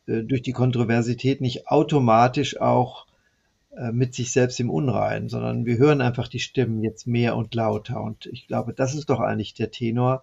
äh, 0.07 0.23
durch 0.23 0.43
die 0.43 0.53
Kontroversität 0.53 1.41
nicht 1.41 1.69
automatisch 1.69 2.61
auch 2.61 3.07
mit 3.93 4.15
sich 4.15 4.33
selbst 4.33 4.61
im 4.61 4.69
Unrein, 4.69 5.29
sondern 5.31 5.65
wir 5.65 5.79
hören 5.79 6.03
einfach 6.03 6.29
die 6.29 6.41
Stimmen 6.41 6.83
jetzt 6.83 7.07
mehr 7.07 7.37
und 7.37 7.55
lauter. 7.55 8.03
Und 8.03 8.27
ich 8.27 8.47
glaube, 8.47 8.75
das 8.75 8.95
ist 8.95 9.09
doch 9.09 9.21
eigentlich 9.21 9.55
der 9.55 9.71
Tenor. 9.71 10.23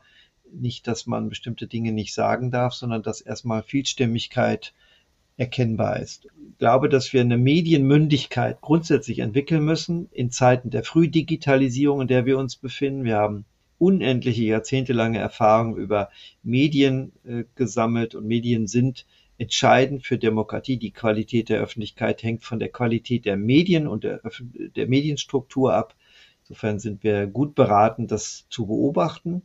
Nicht, 0.54 0.88
dass 0.88 1.08
man 1.08 1.30
bestimmte 1.30 1.66
Dinge 1.66 1.92
nicht 1.92 2.14
sagen 2.14 2.52
darf, 2.52 2.74
sondern 2.74 3.02
dass 3.02 3.22
erstmal 3.22 3.64
Vielstimmigkeit 3.64 4.74
erkennbar 5.40 6.00
ist. 6.00 6.26
Ich 6.26 6.58
glaube, 6.58 6.90
dass 6.90 7.14
wir 7.14 7.22
eine 7.22 7.38
Medienmündigkeit 7.38 8.60
grundsätzlich 8.62 9.20
entwickeln 9.20 9.64
müssen 9.64 10.10
in 10.12 10.32
Zeiten 10.32 10.70
der 10.70 10.84
Frühdigitalisierung, 10.84 12.02
in 12.02 12.08
der 12.08 12.26
wir 12.26 12.38
uns 12.38 12.58
befinden. 12.58 13.06
Wir 13.06 13.16
haben 13.16 13.46
unendliche 13.78 14.44
jahrzehntelange 14.44 15.18
Erfahrung 15.18 15.78
über 15.78 16.10
Medien 16.44 17.14
äh, 17.26 17.46
gesammelt 17.56 18.14
und 18.14 18.28
Medien 18.28 18.68
sind 18.68 19.06
entscheidend 19.40 20.06
für 20.06 20.18
Demokratie. 20.18 20.78
Die 20.78 20.92
Qualität 20.92 21.50
der 21.50 21.62
Öffentlichkeit 21.62 22.22
hängt 22.22 22.44
von 22.44 22.60
der 22.60 22.70
Qualität 22.70 23.26
der 23.26 23.38
Medien 23.38 23.88
und 23.88 24.04
der, 24.04 24.22
der 24.76 24.88
Medienstruktur 24.88 25.74
ab. 25.74 25.96
Insofern 26.44 26.80
sind 26.80 27.04
wir 27.04 27.26
gut 27.26 27.56
beraten, 27.56 28.08
das 28.08 28.46
zu 28.50 28.68
beobachten 28.68 29.44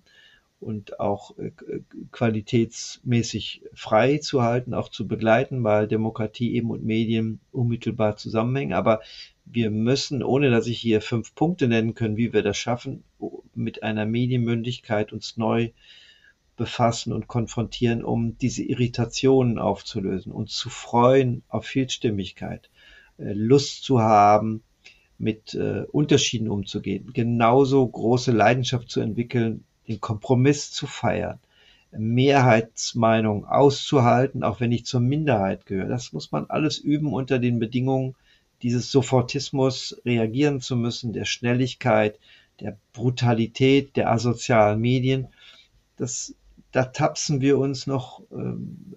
und 0.58 0.98
auch 0.98 1.38
äh, 1.38 1.52
qualitätsmäßig 2.10 3.62
frei 3.72 4.18
zu 4.18 4.42
halten, 4.42 4.74
auch 4.74 4.88
zu 4.88 5.06
begleiten, 5.06 5.62
weil 5.62 5.86
Demokratie 5.86 6.54
eben 6.54 6.70
und 6.70 6.84
Medien 6.84 7.40
unmittelbar 7.52 8.16
zusammenhängen. 8.16 8.72
Aber 8.72 9.00
wir 9.44 9.70
müssen, 9.70 10.22
ohne 10.22 10.50
dass 10.50 10.66
ich 10.66 10.78
hier 10.78 11.02
fünf 11.02 11.34
Punkte 11.34 11.68
nennen 11.68 11.94
können, 11.94 12.16
wie 12.16 12.32
wir 12.32 12.42
das 12.42 12.56
schaffen, 12.56 13.04
mit 13.54 13.82
einer 13.82 14.06
Medienmündigkeit 14.06 15.12
uns 15.12 15.36
neu 15.36 15.70
befassen 16.56 17.12
und 17.12 17.28
konfrontieren, 17.28 18.04
um 18.04 18.38
diese 18.38 18.62
Irritationen 18.62 19.58
aufzulösen, 19.58 20.32
uns 20.32 20.56
zu 20.56 20.70
freuen 20.70 21.42
auf 21.48 21.66
Vielstimmigkeit, 21.66 22.70
äh, 23.18 23.32
Lust 23.32 23.82
zu 23.84 24.00
haben, 24.00 24.62
mit 25.18 25.54
äh, 25.54 25.84
Unterschieden 25.92 26.48
umzugehen, 26.48 27.12
genauso 27.12 27.86
große 27.86 28.32
Leidenschaft 28.32 28.90
zu 28.90 29.00
entwickeln, 29.00 29.64
den 29.88 30.00
Kompromiss 30.00 30.72
zu 30.72 30.86
feiern, 30.86 31.38
Mehrheitsmeinung 31.92 33.44
auszuhalten, 33.44 34.42
auch 34.42 34.60
wenn 34.60 34.72
ich 34.72 34.84
zur 34.84 35.00
Minderheit 35.00 35.66
gehöre. 35.66 35.88
Das 35.88 36.12
muss 36.12 36.32
man 36.32 36.46
alles 36.46 36.78
üben 36.78 37.12
unter 37.12 37.38
den 37.38 37.58
Bedingungen 37.58 38.16
dieses 38.62 38.90
Sofortismus 38.90 40.00
reagieren 40.04 40.60
zu 40.60 40.76
müssen, 40.76 41.12
der 41.12 41.24
Schnelligkeit, 41.24 42.18
der 42.60 42.76
Brutalität 42.92 43.96
der 43.96 44.10
asozialen 44.10 44.80
Medien. 44.80 45.28
Das 45.96 46.34
da 46.74 46.86
tapsen 46.86 47.40
wir 47.40 47.58
uns 47.58 47.86
noch 47.86 48.22
ähm, 48.32 48.94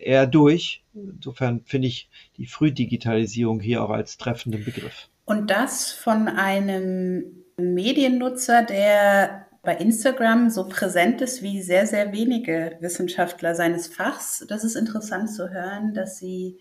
eher 0.00 0.26
durch. 0.26 0.82
Insofern 0.94 1.60
finde 1.64 1.88
ich 1.88 2.08
die 2.38 2.46
Frühdigitalisierung 2.46 3.60
hier 3.60 3.84
auch 3.84 3.90
als 3.90 4.16
treffenden 4.16 4.64
Begriff. 4.64 5.08
Und 5.26 5.50
das 5.50 5.92
von 5.92 6.26
einem 6.26 7.44
Mediennutzer, 7.58 8.62
der 8.62 9.46
bei 9.62 9.76
Instagram 9.76 10.48
so 10.48 10.68
präsent 10.68 11.20
ist 11.20 11.42
wie 11.42 11.60
sehr, 11.60 11.86
sehr 11.86 12.12
wenige 12.12 12.78
Wissenschaftler 12.80 13.54
seines 13.54 13.88
Fachs. 13.88 14.46
Das 14.48 14.64
ist 14.64 14.74
interessant 14.76 15.30
zu 15.30 15.50
hören, 15.50 15.92
dass 15.92 16.18
sie 16.18 16.58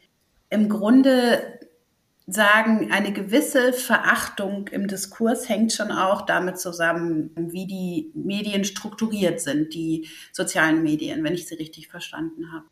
im 0.49 0.67
Grunde 0.67 1.59
sagen, 2.27 2.91
eine 2.91 3.13
gewisse 3.13 3.71
Verachtung 3.71 4.67
im 4.67 4.87
Diskurs 4.87 5.47
hängt 5.47 5.71
schon 5.71 5.91
auch 5.91 6.25
damit 6.25 6.59
zusammen, 6.59 7.31
wie 7.35 7.65
die 7.65 8.11
Medien 8.13 8.65
strukturiert 8.65 9.39
sind, 9.39 9.73
die 9.73 10.07
sozialen 10.33 10.83
Medien, 10.83 11.23
wenn 11.23 11.33
ich 11.33 11.47
sie 11.47 11.55
richtig 11.55 11.87
verstanden 11.87 12.51
habe. 12.51 12.65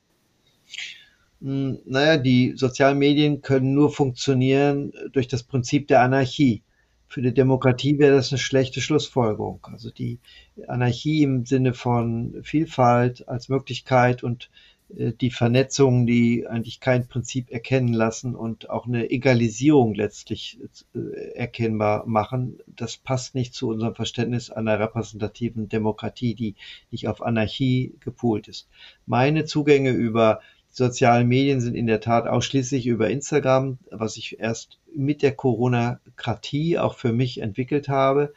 Hm, 1.42 1.80
naja, 1.86 2.18
die 2.18 2.54
sozialen 2.58 2.98
Medien 2.98 3.42
können 3.42 3.74
nur 3.74 3.92
funktionieren 3.92 4.92
durch 5.14 5.30
das 5.30 5.44
Prinzip 5.44 5.88
der 5.88 6.02
Anarchie. 6.02 6.62
Für 7.08 7.22
die 7.22 7.34
Demokratie 7.34 7.98
wäre 7.98 8.18
das 8.18 8.32
eine 8.32 8.40
schlechte 8.40 8.82
Schlussfolgerung. 8.82 9.66
Also 9.72 9.90
die 9.90 10.20
Anarchie 10.68 11.24
im 11.24 11.46
Sinne 11.46 11.74
von 11.74 12.42
Vielfalt 12.44 13.26
als 13.30 13.48
Möglichkeit 13.48 14.22
und 14.22 14.50
die 14.90 15.32
Vernetzung, 15.32 16.06
die 16.06 16.46
eigentlich 16.48 16.80
kein 16.80 17.08
Prinzip 17.08 17.52
erkennen 17.52 17.94
lassen 17.94 18.36
und 18.36 18.70
auch 18.70 18.86
eine 18.86 19.10
Egalisierung 19.10 19.96
letztlich 19.96 20.60
äh, 20.94 21.34
erkennbar 21.34 22.06
machen, 22.06 22.60
das 22.68 22.98
passt 22.98 23.36
nicht 23.36 23.54
zu 23.54 23.70
unserem 23.70 23.96
Verständnis 23.96 24.52
einer 24.52 24.80
repräsentativen 24.80 25.70
Demokratie, 25.70 26.36
die 26.36 26.56
nicht 26.92 27.08
auf 27.08 27.24
Anarchie 27.24 27.96
gepolt 28.00 28.48
ist. 28.48 28.68
Meine 29.06 29.46
Zugänge 29.46 29.92
über 29.92 30.42
sozialen 30.72 31.28
Medien 31.28 31.62
sind 31.62 31.76
in 31.76 31.88
der 31.88 32.02
Tat 32.02 32.28
ausschließlich 32.28 32.86
über 32.86 33.10
Instagram, 33.10 33.80
was 33.90 34.18
ich 34.18 34.40
erst 34.40 34.78
mit 34.94 35.22
der 35.24 35.34
Corona-Kratie 35.34 36.78
auch 36.78 36.96
für 36.96 37.12
mich 37.12 37.42
entwickelt 37.42 37.88
habe, 37.88 38.34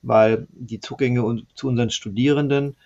weil 0.00 0.48
die 0.50 0.80
Zugänge 0.80 1.42
zu 1.54 1.68
unseren 1.68 1.90
Studierenden 1.90 2.76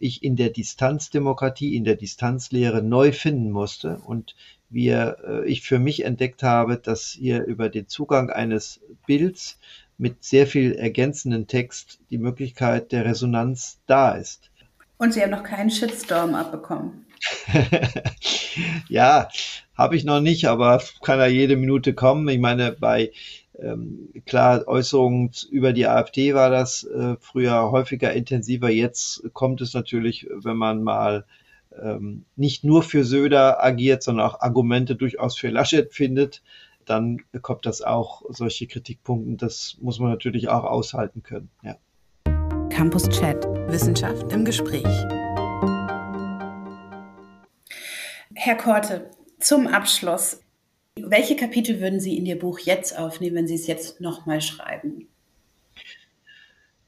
ich 0.00 0.22
in 0.22 0.36
der 0.36 0.50
Distanzdemokratie, 0.50 1.76
in 1.76 1.84
der 1.84 1.96
Distanzlehre 1.96 2.82
neu 2.82 3.12
finden 3.12 3.50
musste 3.50 3.98
und 3.98 4.34
wir, 4.70 5.16
äh, 5.26 5.48
ich 5.48 5.62
für 5.62 5.78
mich 5.78 6.04
entdeckt 6.04 6.42
habe, 6.42 6.76
dass 6.76 7.10
hier 7.10 7.44
über 7.44 7.68
den 7.68 7.88
Zugang 7.88 8.30
eines 8.30 8.80
Bilds 9.06 9.58
mit 9.96 10.22
sehr 10.24 10.46
viel 10.46 10.72
ergänzenden 10.72 11.46
Text 11.46 12.00
die 12.10 12.18
Möglichkeit 12.18 12.92
der 12.92 13.04
Resonanz 13.04 13.80
da 13.86 14.12
ist. 14.12 14.50
Und 14.96 15.14
Sie 15.14 15.22
haben 15.22 15.30
noch 15.30 15.44
keinen 15.44 15.70
Shitstorm 15.70 16.34
abbekommen. 16.34 17.06
ja, 18.88 19.28
habe 19.74 19.96
ich 19.96 20.04
noch 20.04 20.20
nicht, 20.20 20.46
aber 20.46 20.82
kann 21.02 21.18
ja 21.18 21.26
jede 21.26 21.56
Minute 21.56 21.94
kommen. 21.94 22.28
Ich 22.28 22.38
meine, 22.38 22.72
bei 22.72 23.12
ähm, 23.60 24.10
klar, 24.26 24.66
Äußerungen 24.66 25.30
über 25.50 25.72
die 25.72 25.86
AfD 25.86 26.34
war 26.34 26.50
das 26.50 26.84
äh, 26.84 27.16
früher 27.20 27.70
häufiger 27.70 28.12
intensiver. 28.12 28.70
Jetzt 28.70 29.22
kommt 29.32 29.60
es 29.60 29.74
natürlich, 29.74 30.28
wenn 30.30 30.56
man 30.56 30.82
mal 30.82 31.24
ähm, 31.80 32.24
nicht 32.36 32.64
nur 32.64 32.82
für 32.82 33.04
Söder 33.04 33.62
agiert, 33.62 34.02
sondern 34.02 34.26
auch 34.26 34.40
Argumente 34.40 34.96
durchaus 34.96 35.36
für 35.36 35.48
Laschet 35.48 35.92
findet, 35.92 36.42
dann 36.84 37.18
kommt 37.42 37.66
das 37.66 37.82
auch 37.82 38.22
solche 38.30 38.66
Kritikpunkte. 38.66 39.36
Das 39.36 39.76
muss 39.80 39.98
man 39.98 40.10
natürlich 40.10 40.48
auch 40.48 40.64
aushalten 40.64 41.22
können. 41.22 41.50
Ja. 41.62 41.76
Campus 42.70 43.08
Chat. 43.08 43.44
Wissenschaft 43.68 44.32
im 44.32 44.44
Gespräch. 44.44 44.86
Herr 48.34 48.56
Korte, 48.56 49.10
zum 49.40 49.66
Abschluss. 49.66 50.40
Welche 51.06 51.36
Kapitel 51.36 51.80
würden 51.80 52.00
Sie 52.00 52.16
in 52.16 52.26
Ihr 52.26 52.38
Buch 52.38 52.58
jetzt 52.58 52.98
aufnehmen, 52.98 53.36
wenn 53.36 53.48
Sie 53.48 53.54
es 53.54 53.66
jetzt 53.66 54.00
nochmal 54.00 54.40
schreiben? 54.40 55.08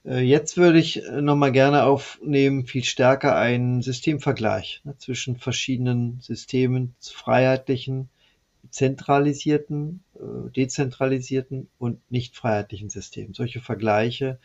Äh, 0.05 0.21
jetzt 0.21 0.57
würde 0.57 0.79
ich 0.79 1.05
äh, 1.05 1.21
nochmal 1.21 1.53
gerne 1.53 1.85
aufnehmen, 1.85 2.67
viel 2.67 2.85
stärker 2.85 3.37
einen 3.37 3.83
Systemvergleich 3.83 4.81
ne, 4.85 4.97
zwischen 4.99 5.37
verschiedenen 5.37 6.21
Systemen, 6.21 6.95
freiheitlichen, 7.01 8.09
zentralisierten, 8.71 10.03
äh, 10.15 10.51
dezentralisierten 10.51 11.69
und 11.79 12.01
nicht 12.11 12.37
freiheitlichen 12.37 12.91
Systemen. 12.91 13.35
Solche 13.35 13.61
Vergleiche 13.61 14.39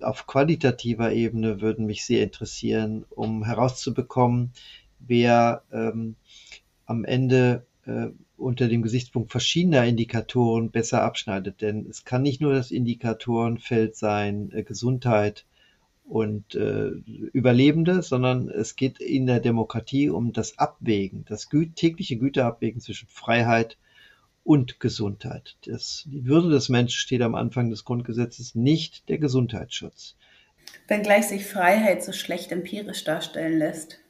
auf 0.00 0.26
qualitativer 0.26 1.12
Ebene 1.12 1.60
würden 1.60 1.84
mich 1.84 2.04
sehr 2.04 2.22
interessieren, 2.22 3.04
um 3.10 3.44
herauszubekommen, 3.44 4.52
wer 5.00 5.62
ähm, 5.70 6.16
am 6.86 7.04
Ende 7.04 7.66
äh, 7.84 8.08
unter 8.40 8.68
dem 8.68 8.82
Gesichtspunkt 8.82 9.30
verschiedener 9.30 9.84
Indikatoren 9.84 10.70
besser 10.70 11.02
abschneidet. 11.02 11.60
Denn 11.60 11.86
es 11.88 12.04
kann 12.04 12.22
nicht 12.22 12.40
nur 12.40 12.52
das 12.52 12.70
Indikatorenfeld 12.70 13.96
sein, 13.96 14.50
äh, 14.52 14.62
Gesundheit 14.62 15.44
und 16.04 16.54
äh, 16.56 16.88
Überlebende, 17.32 18.02
sondern 18.02 18.48
es 18.48 18.74
geht 18.74 18.98
in 18.98 19.26
der 19.26 19.38
Demokratie 19.38 20.10
um 20.10 20.32
das 20.32 20.58
Abwägen, 20.58 21.24
das 21.28 21.48
gü 21.48 21.68
tägliche 21.68 22.16
Güterabwägen 22.16 22.80
zwischen 22.80 23.06
Freiheit 23.08 23.78
und 24.42 24.80
Gesundheit. 24.80 25.56
Das, 25.66 26.04
die 26.06 26.26
Würde 26.26 26.50
des 26.50 26.68
Menschen 26.68 26.98
steht 26.98 27.22
am 27.22 27.36
Anfang 27.36 27.70
des 27.70 27.84
Grundgesetzes, 27.84 28.56
nicht 28.56 29.08
der 29.08 29.18
Gesundheitsschutz. 29.18 30.16
Wenngleich 30.88 31.28
sich 31.28 31.46
Freiheit 31.46 32.02
so 32.02 32.12
schlecht 32.12 32.50
empirisch 32.50 33.04
darstellen 33.04 33.58
lässt. 33.58 34.00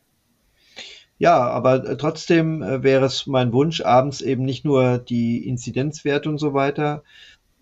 Ja, 1.21 1.39
aber 1.51 1.87
äh, 1.87 1.97
trotzdem 1.99 2.63
äh, 2.63 2.83
wäre 2.83 3.05
es 3.05 3.27
mein 3.27 3.53
Wunsch, 3.53 3.83
abends 3.83 4.23
eben 4.23 4.43
nicht 4.43 4.65
nur 4.65 4.97
die 4.97 5.47
Inzidenzwerte 5.47 6.31
und 6.31 6.39
so 6.39 6.55
weiter 6.55 7.03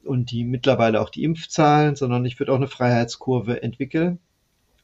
und 0.05 0.31
die 0.31 0.45
mittlerweile 0.45 1.01
auch 1.01 1.11
die 1.11 1.25
Impfzahlen, 1.25 1.97
sondern 1.97 2.25
ich 2.25 2.39
würde 2.39 2.53
auch 2.53 2.57
eine 2.57 2.69
Freiheitskurve 2.69 3.61
entwickeln. 3.65 4.21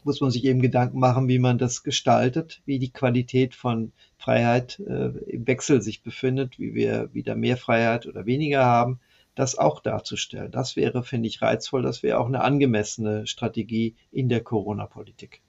Muss 0.02 0.20
man 0.20 0.32
sich 0.32 0.44
eben 0.44 0.60
Gedanken 0.60 0.98
machen, 0.98 1.28
wie 1.28 1.38
man 1.38 1.56
das 1.56 1.84
gestaltet, 1.84 2.62
wie 2.66 2.80
die 2.80 2.90
Qualität 2.90 3.54
von 3.54 3.92
Freiheit 4.18 4.80
äh, 4.80 5.18
im 5.28 5.46
Wechsel 5.46 5.80
sich 5.80 6.02
befindet, 6.02 6.58
wie 6.58 6.74
wir 6.74 7.14
wieder 7.14 7.36
mehr 7.36 7.56
Freiheit 7.56 8.06
oder 8.06 8.26
weniger 8.26 8.64
haben, 8.64 8.98
das 9.36 9.56
auch 9.56 9.78
darzustellen. 9.78 10.50
Das 10.50 10.74
wäre, 10.74 11.04
finde 11.04 11.28
ich, 11.28 11.42
reizvoll. 11.42 11.82
Das 11.82 12.02
wäre 12.02 12.18
auch 12.18 12.26
eine 12.26 12.42
angemessene 12.42 13.28
Strategie 13.28 13.94
in 14.10 14.28
der 14.28 14.42
Corona-Politik. 14.42 15.43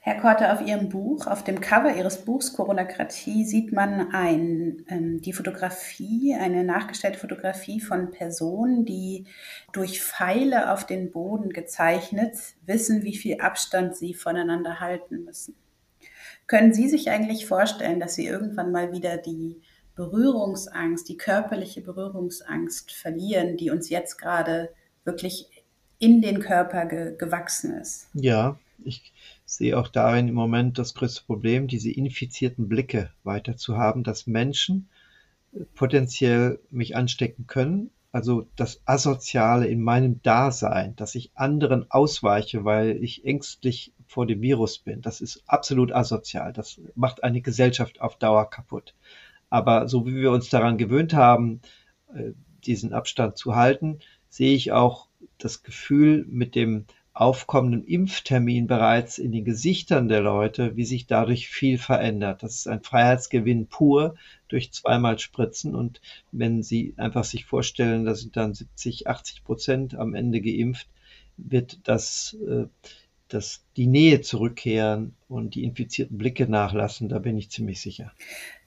Herr 0.00 0.20
Korte, 0.20 0.52
auf 0.52 0.60
Ihrem 0.60 0.88
Buch, 0.88 1.26
auf 1.26 1.44
dem 1.44 1.60
Cover 1.60 1.94
Ihres 1.94 2.24
Buchs 2.24 2.52
Coronokratie 2.52 3.44
sieht 3.44 3.72
man 3.72 4.12
ein, 4.12 4.84
ähm, 4.88 5.20
die 5.20 5.32
Fotografie, 5.32 6.34
eine 6.34 6.64
nachgestellte 6.64 7.18
Fotografie 7.18 7.80
von 7.80 8.10
Personen, 8.10 8.84
die 8.84 9.26
durch 9.72 10.00
Pfeile 10.00 10.72
auf 10.72 10.86
den 10.86 11.10
Boden 11.10 11.50
gezeichnet 11.50 12.36
wissen, 12.64 13.02
wie 13.02 13.16
viel 13.16 13.40
Abstand 13.40 13.96
sie 13.96 14.14
voneinander 14.14 14.80
halten 14.80 15.24
müssen. 15.24 15.56
Können 16.46 16.72
Sie 16.72 16.88
sich 16.88 17.10
eigentlich 17.10 17.46
vorstellen, 17.46 18.00
dass 18.00 18.14
Sie 18.14 18.26
irgendwann 18.26 18.72
mal 18.72 18.92
wieder 18.92 19.18
die 19.18 19.60
Berührungsangst, 19.96 21.08
die 21.08 21.18
körperliche 21.18 21.82
Berührungsangst 21.82 22.92
verlieren, 22.92 23.56
die 23.56 23.70
uns 23.70 23.90
jetzt 23.90 24.16
gerade 24.16 24.70
wirklich 25.04 25.50
in 25.98 26.22
den 26.22 26.40
Körper 26.40 26.86
ge 26.86 27.16
gewachsen 27.18 27.74
ist? 27.74 28.08
Ja, 28.14 28.58
ich 28.84 29.12
sehe 29.48 29.78
auch 29.78 29.88
darin 29.88 30.28
im 30.28 30.34
Moment 30.34 30.78
das 30.78 30.94
größte 30.94 31.24
Problem, 31.24 31.68
diese 31.68 31.90
infizierten 31.90 32.68
Blicke 32.68 33.10
weiter 33.24 33.56
zu 33.56 33.78
haben, 33.78 34.04
dass 34.04 34.26
Menschen 34.26 34.88
äh, 35.54 35.60
potenziell 35.74 36.60
mich 36.70 36.94
anstecken 36.94 37.46
können. 37.46 37.90
Also 38.12 38.46
das 38.56 38.82
Asoziale 38.84 39.66
in 39.66 39.82
meinem 39.82 40.22
Dasein, 40.22 40.94
dass 40.96 41.14
ich 41.14 41.30
anderen 41.34 41.90
ausweiche, 41.90 42.64
weil 42.64 43.02
ich 43.02 43.24
ängstlich 43.24 43.92
vor 44.06 44.26
dem 44.26 44.42
Virus 44.42 44.78
bin. 44.78 45.00
Das 45.00 45.20
ist 45.22 45.42
absolut 45.46 45.92
asozial. 45.92 46.52
Das 46.52 46.80
macht 46.94 47.24
eine 47.24 47.40
Gesellschaft 47.40 48.02
auf 48.02 48.16
Dauer 48.16 48.50
kaputt. 48.50 48.94
Aber 49.48 49.88
so 49.88 50.06
wie 50.06 50.16
wir 50.16 50.30
uns 50.30 50.50
daran 50.50 50.76
gewöhnt 50.76 51.14
haben, 51.14 51.60
äh, 52.14 52.32
diesen 52.66 52.92
Abstand 52.92 53.38
zu 53.38 53.56
halten, 53.56 54.00
sehe 54.28 54.54
ich 54.54 54.72
auch 54.72 55.08
das 55.38 55.62
Gefühl, 55.62 56.26
mit 56.28 56.54
dem 56.54 56.84
aufkommenden 57.18 57.84
Impftermin 57.84 58.68
bereits 58.68 59.18
in 59.18 59.32
den 59.32 59.44
Gesichtern 59.44 60.08
der 60.08 60.20
Leute, 60.20 60.76
wie 60.76 60.84
sich 60.84 61.08
dadurch 61.08 61.48
viel 61.48 61.76
verändert. 61.76 62.44
Das 62.44 62.54
ist 62.54 62.68
ein 62.68 62.80
Freiheitsgewinn 62.80 63.66
pur 63.66 64.14
durch 64.46 64.70
zweimal 64.70 65.18
Spritzen. 65.18 65.74
Und 65.74 66.00
wenn 66.30 66.62
Sie 66.62 66.94
einfach 66.96 67.24
sich 67.24 67.44
vorstellen, 67.44 68.04
da 68.04 68.14
sind 68.14 68.36
dann 68.36 68.54
70, 68.54 69.08
80 69.08 69.42
Prozent 69.42 69.94
am 69.96 70.14
Ende 70.14 70.40
geimpft, 70.40 70.86
wird 71.36 71.80
das, 71.82 72.36
äh, 72.48 72.66
das 73.26 73.64
die 73.76 73.88
Nähe 73.88 74.20
zurückkehren 74.20 75.16
und 75.28 75.56
die 75.56 75.64
infizierten 75.64 76.18
Blicke 76.18 76.48
nachlassen. 76.48 77.08
Da 77.08 77.18
bin 77.18 77.36
ich 77.36 77.50
ziemlich 77.50 77.80
sicher. 77.80 78.12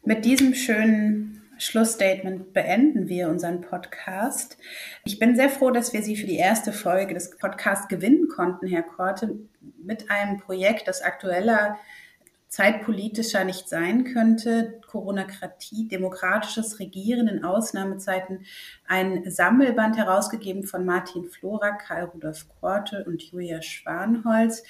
Mit 0.04 0.26
diesem 0.26 0.56
schönen 0.56 1.41
Schlussstatement 1.62 2.54
beenden 2.54 3.08
wir 3.08 3.30
unseren 3.30 3.62
Podcast. 3.62 4.58
Ich 5.06 5.20
bin 5.20 5.36
sehr 5.36 5.50
froh, 5.50 5.70
dass 5.70 5.94
wir 5.94 6.02
Sie 6.02 6.18
für 6.18 6.26
die 6.26 6.38
erste 6.38 6.74
Folge 6.74 7.14
des 7.14 7.38
Podcasts 7.38 7.88
gewinnen 7.88 8.28
konnten, 8.30 8.66
Herr 8.66 8.82
Korte, 8.82 9.38
mit 9.78 10.10
einem 10.10 10.40
Projekt, 10.40 10.88
das 10.88 11.04
aktueller 11.04 11.78
zeitpolitischer 12.48 13.44
nicht 13.44 13.70
sein 13.70 14.06
könnte. 14.06 14.82
Coronokratie, 14.88 15.88
demokratisches 15.88 16.80
Regieren 16.80 17.28
in 17.28 17.44
Ausnahmezeiten. 17.44 18.44
Ein 18.88 19.30
Sammelband 19.30 19.98
herausgegeben 19.98 20.64
von 20.64 20.84
Martin 20.84 21.26
Florak, 21.26 21.86
Karl 21.86 22.06
Rudolf 22.06 22.48
Korte 22.60 23.06
und 23.06 23.22
Julia 23.22 23.62
Schwanholz. 23.62 24.64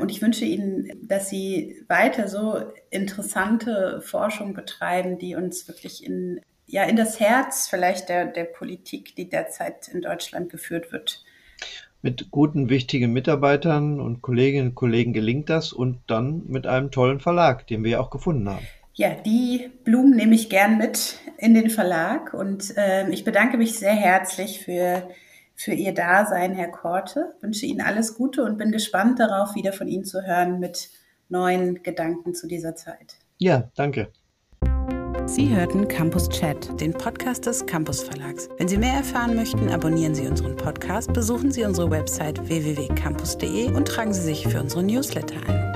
Und 0.00 0.10
ich 0.10 0.20
wünsche 0.20 0.44
Ihnen, 0.44 0.90
dass 1.02 1.30
Sie 1.30 1.82
weiter 1.88 2.28
so 2.28 2.60
interessante 2.90 4.00
Forschung 4.04 4.54
betreiben, 4.54 5.18
die 5.18 5.36
uns 5.36 5.68
wirklich 5.68 6.04
in, 6.04 6.40
ja, 6.66 6.84
in 6.84 6.96
das 6.96 7.20
Herz 7.20 7.68
vielleicht 7.68 8.08
der, 8.08 8.26
der 8.26 8.44
Politik, 8.44 9.14
die 9.16 9.28
derzeit 9.28 9.88
in 9.88 10.02
Deutschland 10.02 10.50
geführt 10.50 10.92
wird. 10.92 11.22
Mit 12.02 12.30
guten, 12.30 12.68
wichtigen 12.68 13.12
Mitarbeitern 13.12 14.00
und 14.00 14.20
Kolleginnen 14.20 14.68
und 14.68 14.74
Kollegen 14.74 15.12
gelingt 15.12 15.48
das 15.48 15.72
und 15.72 16.00
dann 16.06 16.42
mit 16.48 16.66
einem 16.66 16.90
tollen 16.90 17.20
Verlag, 17.20 17.66
den 17.66 17.82
wir 17.82 17.92
ja 17.92 18.00
auch 18.00 18.10
gefunden 18.10 18.48
haben. 18.50 18.66
Ja, 18.92 19.14
die 19.14 19.70
Blumen 19.84 20.14
nehme 20.14 20.34
ich 20.34 20.50
gern 20.50 20.76
mit 20.76 21.18
in 21.38 21.54
den 21.54 21.70
Verlag 21.70 22.34
und 22.34 22.76
äh, 22.76 23.08
ich 23.10 23.24
bedanke 23.24 23.56
mich 23.56 23.78
sehr 23.78 23.94
herzlich 23.94 24.60
für 24.60 25.08
für 25.54 25.72
Ihr 25.72 25.94
Dasein, 25.94 26.54
Herr 26.54 26.70
Korte. 26.70 27.34
Wünsche 27.40 27.66
Ihnen 27.66 27.80
alles 27.80 28.14
Gute 28.14 28.44
und 28.44 28.58
bin 28.58 28.72
gespannt 28.72 29.20
darauf, 29.20 29.54
wieder 29.54 29.72
von 29.72 29.88
Ihnen 29.88 30.04
zu 30.04 30.22
hören 30.22 30.60
mit 30.60 30.90
neuen 31.28 31.82
Gedanken 31.82 32.34
zu 32.34 32.46
dieser 32.46 32.74
Zeit. 32.76 33.16
Ja, 33.38 33.70
danke. 33.74 34.08
Sie 35.26 35.48
hörten 35.48 35.88
Campus 35.88 36.28
Chat, 36.28 36.78
den 36.80 36.92
Podcast 36.92 37.46
des 37.46 37.64
Campus 37.64 38.02
Verlags. 38.02 38.48
Wenn 38.58 38.68
Sie 38.68 38.76
mehr 38.76 38.92
erfahren 38.92 39.34
möchten, 39.34 39.70
abonnieren 39.70 40.14
Sie 40.14 40.26
unseren 40.26 40.54
Podcast, 40.54 41.14
besuchen 41.14 41.50
Sie 41.50 41.64
unsere 41.64 41.90
Website 41.90 42.46
www.campus.de 42.46 43.72
und 43.72 43.88
tragen 43.88 44.12
Sie 44.12 44.20
sich 44.20 44.46
für 44.46 44.60
unsere 44.60 44.82
Newsletter 44.82 45.36
ein. 45.48 45.73